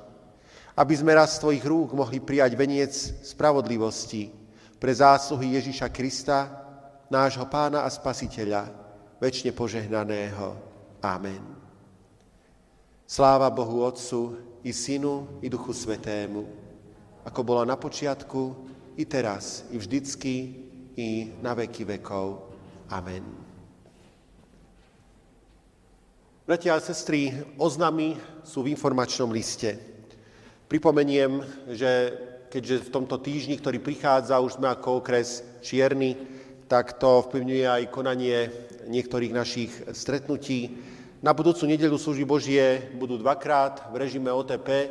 [0.77, 2.93] Aby sme raz z Tvojich rúk mohli prijať veniec
[3.25, 4.29] spravodlivosti
[4.77, 6.49] pre zásluhy Ježiša Krista,
[7.09, 8.69] nášho pána a spasiteľa,
[9.17, 10.57] väčšine požehnaného.
[11.01, 11.52] Amen.
[13.13, 16.49] Sláva Bohu Otcu i Synu i Duchu Svetému,
[17.29, 18.57] ako bola na počiatku,
[18.97, 20.57] i teraz, i vždycky,
[20.97, 22.41] i na veky vekov.
[22.89, 23.21] Amen.
[26.49, 28.17] Bratia a sestry, oznamy
[28.49, 29.77] sú v informačnom liste.
[30.65, 32.17] Pripomeniem, že
[32.49, 36.17] keďže v tomto týždni, ktorý prichádza, už sme ako okres čierny,
[36.65, 38.49] tak to vplyvňuje aj konanie
[38.89, 40.92] niektorých našich stretnutí
[41.23, 44.91] na budúcu nedelu služby Božie budú dvakrát v režime OTP.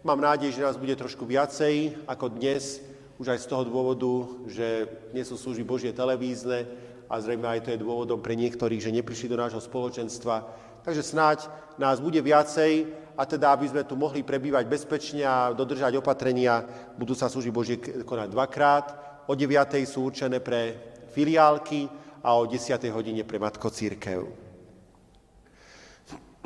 [0.00, 2.80] Mám nádej, že nás bude trošku viacej ako dnes,
[3.20, 6.64] už aj z toho dôvodu, že dnes sú služby Božie televízne
[7.12, 10.48] a zrejme aj to je dôvodom pre niektorých, že neprišli do nášho spoločenstva.
[10.80, 11.38] Takže snáď
[11.76, 16.64] nás bude viacej a teda, aby sme tu mohli prebývať bezpečne a dodržať opatrenia,
[16.96, 18.86] budú sa služby Božie konať dvakrát.
[19.28, 19.52] O 9.
[19.84, 20.72] sú určené pre
[21.12, 21.84] filiálky
[22.24, 22.80] a o 10.
[22.96, 24.45] hodine pre Matko Církev.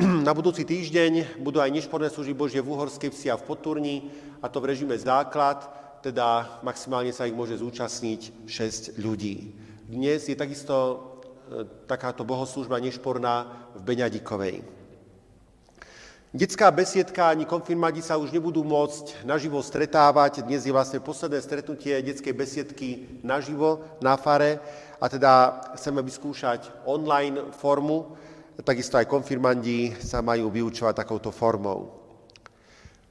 [0.26, 4.08] Na budúci týždeň budú aj nešporné služby Božie v Uhorskej vsi a v Poturni,
[4.40, 5.60] a to v režime základ,
[6.00, 9.52] teda maximálne sa ich môže zúčastniť 6 ľudí.
[9.84, 10.96] Dnes je takisto e,
[11.84, 14.56] takáto bohoslužba nešporná v Beňadikovej.
[16.32, 20.46] Detská besiedka ani konfirmadi sa už nebudú môcť naživo stretávať.
[20.48, 24.64] Dnes je vlastne posledné stretnutie detskej besiedky naživo na fare
[24.96, 28.16] a teda chceme vyskúšať online formu,
[28.60, 31.96] Takisto aj konfirmandi sa majú vyučovať takouto formou.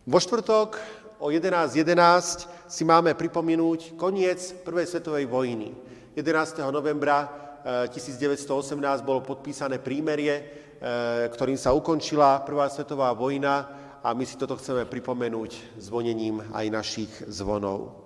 [0.05, 0.77] Vo štvrtok
[1.17, 5.73] o 11.11 .11 si máme pripomenúť koniec Prvej svetovej vojny.
[6.13, 6.61] 11.
[6.69, 7.25] novembra
[7.65, 13.73] 1918 eh, bolo podpísané prímerie, eh, ktorým sa ukončila Prvá svetová vojna
[14.05, 17.97] a my si toto chceme pripomenúť zvonením aj našich zvonov.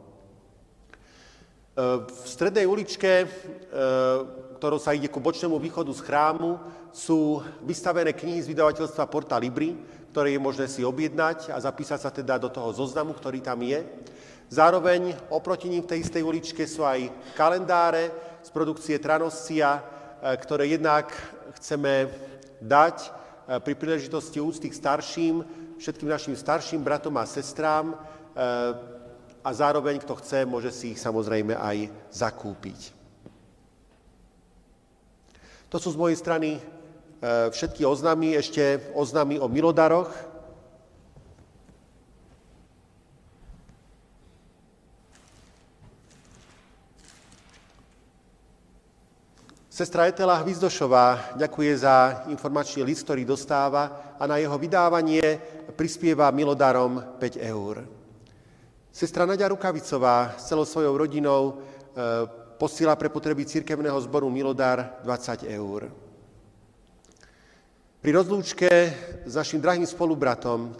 [1.75, 3.27] Eh, v strednej uličke
[4.63, 6.55] ktorou sa ide ku bočnému východu z chrámu,
[6.95, 9.75] sú vystavené knihy z vydavateľstva Porta Libri,
[10.15, 13.83] ktoré je možné si objednať a zapísať sa teda do toho zoznamu, ktorý tam je.
[14.47, 18.07] Zároveň oproti ním v tej istej uličke sú aj kalendáre
[18.39, 19.83] z produkcie Tranoscia,
[20.23, 21.11] e, ktoré jednak
[21.59, 22.07] chceme
[22.63, 23.09] dať e,
[23.59, 25.43] pri príležitosti úcty k starším,
[25.75, 27.95] všetkým našim starším bratom a sestrám e,
[29.43, 33.02] a zároveň, kto chce, môže si ich samozrejme aj zakúpiť.
[35.73, 36.61] To sú z mojej strany e,
[37.49, 40.13] všetky oznámy, ešte oznámy o milodaroch.
[49.65, 55.41] Sestra Etela Hvizdošová ďakuje za informačný list, ktorý dostáva a na jeho vydávanie
[55.73, 57.81] prispieva milodarom 5 eur.
[58.93, 61.65] Sestra Nadia Rukavicová s celou svojou rodinou
[61.97, 65.89] e, posiela pre potreby církevného zboru Milodar 20 eur.
[68.03, 68.69] Pri rozlúčke
[69.23, 70.75] s našim drahým spolubratom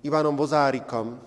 [0.00, 1.20] Ivanom Vozárikom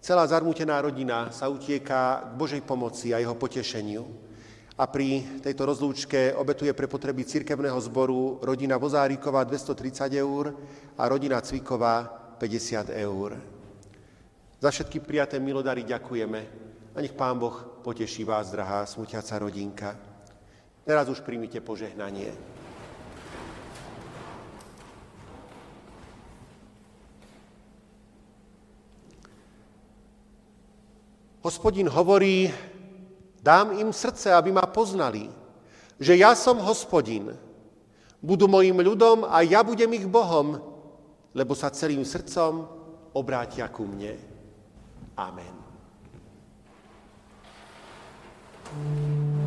[0.00, 4.28] celá zarmútená rodina sa utieká k Božej pomoci a jeho potešeniu
[4.78, 10.54] a pri tejto rozlúčke obetuje pre potreby cirkevného zboru rodina Vozáriková 230 eur
[10.94, 12.06] a rodina Cviková
[12.38, 13.34] 50 eur.
[14.62, 16.40] Za všetky prijaté milodary ďakujeme
[16.94, 19.96] a nech Pán Boh poteší vás, drahá smutiaca rodinka.
[20.84, 22.36] Teraz už príjmite požehnanie.
[31.40, 32.52] Hospodin hovorí,
[33.40, 35.32] Dám im srdce, aby ma poznali,
[35.96, 37.32] že ja som hospodin.
[38.20, 40.60] Budú mojim ľudom a ja budem ich Bohom,
[41.32, 42.68] lebo sa celým srdcom
[43.16, 44.12] obrátia ku mne.
[45.16, 45.67] Amen.
[48.74, 49.37] Mm-hmm.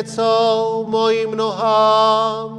[0.00, 2.49] Je sviecou mojim nohám,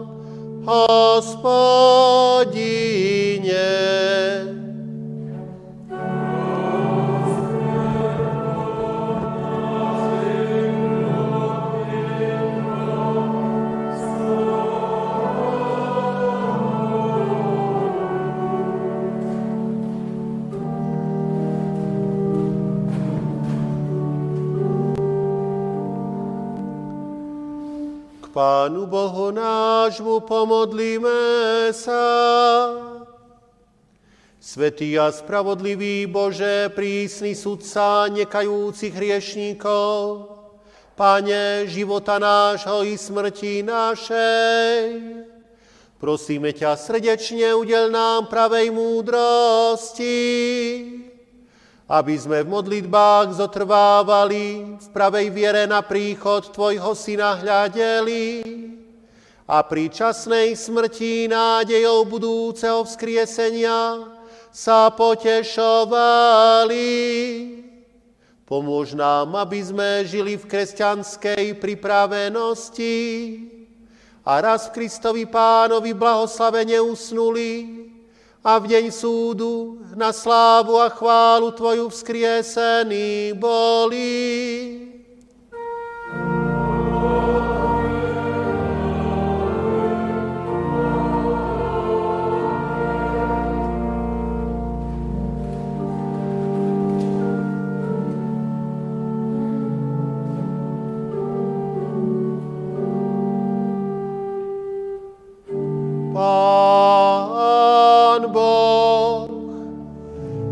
[34.72, 40.32] Svetý a spravodlivý Bože, prísny sudca nekajúcich hriešníkov,
[40.96, 44.72] Pane života nášho i smrti našej,
[46.00, 50.16] prosíme ťa srdečne, udel nám pravej múdrosti,
[51.92, 58.40] aby sme v modlitbách zotrvávali, v pravej viere na príchod Tvojho Syna hľadeli
[59.52, 64.16] a pri časnej smrti nádejou budúceho vzkriesenia
[64.52, 66.84] sa potešovali.
[68.44, 73.00] Pomôž nám, aby sme žili v kresťanskej pripravenosti
[74.28, 77.82] a raz v Kristovi Pánovi blahoslavene usnuli,
[78.42, 84.10] a v deň súdu na slávu a chválu Tvoju vzkriesený boli.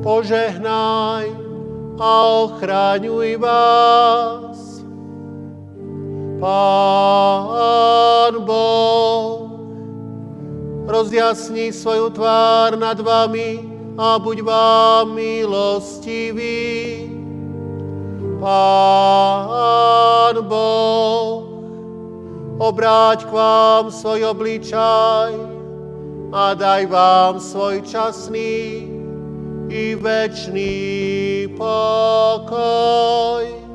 [0.09, 1.29] Požehnaj
[2.01, 2.11] a
[2.49, 4.81] ochráňuj vás.
[6.41, 9.53] Pán Boh,
[10.89, 13.61] rozjasni svoju tvár nad vami
[14.01, 17.05] a buď vám milostivý.
[18.41, 21.45] Pán Boh,
[22.57, 25.37] obráť k vám svoj obličaj
[26.33, 28.98] a daj vám svoj časný
[29.69, 30.73] i večný
[31.53, 33.68] pokoj.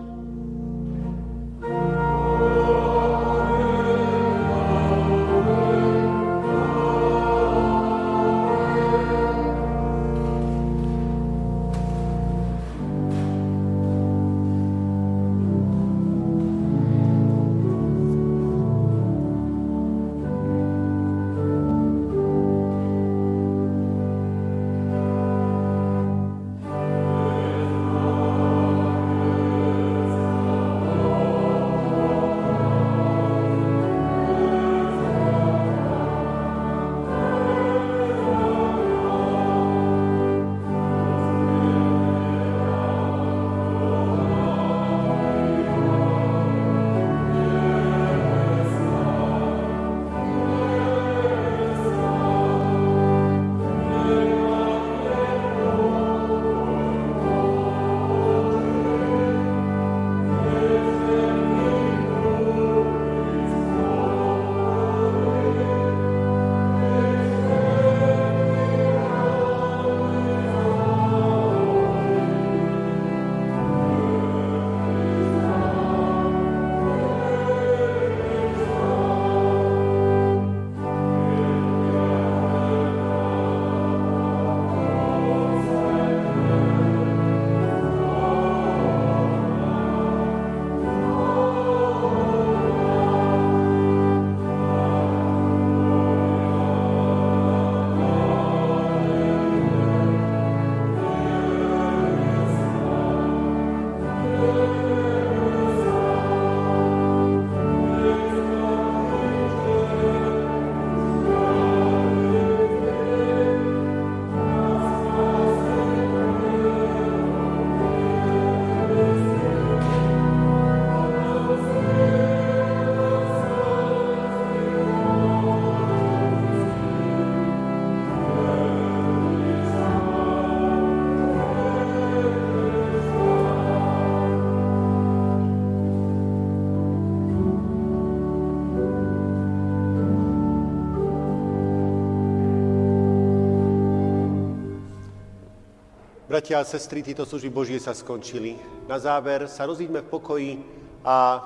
[146.45, 148.61] Bratia a sestry, títo služby Božie sa skončili.
[148.85, 150.53] Na záver sa rozíďme v pokoji
[151.01, 151.41] a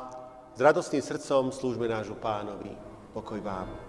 [0.50, 2.74] s radostným srdcom slúžme nášu pánovi.
[3.14, 3.88] Pokoj vám.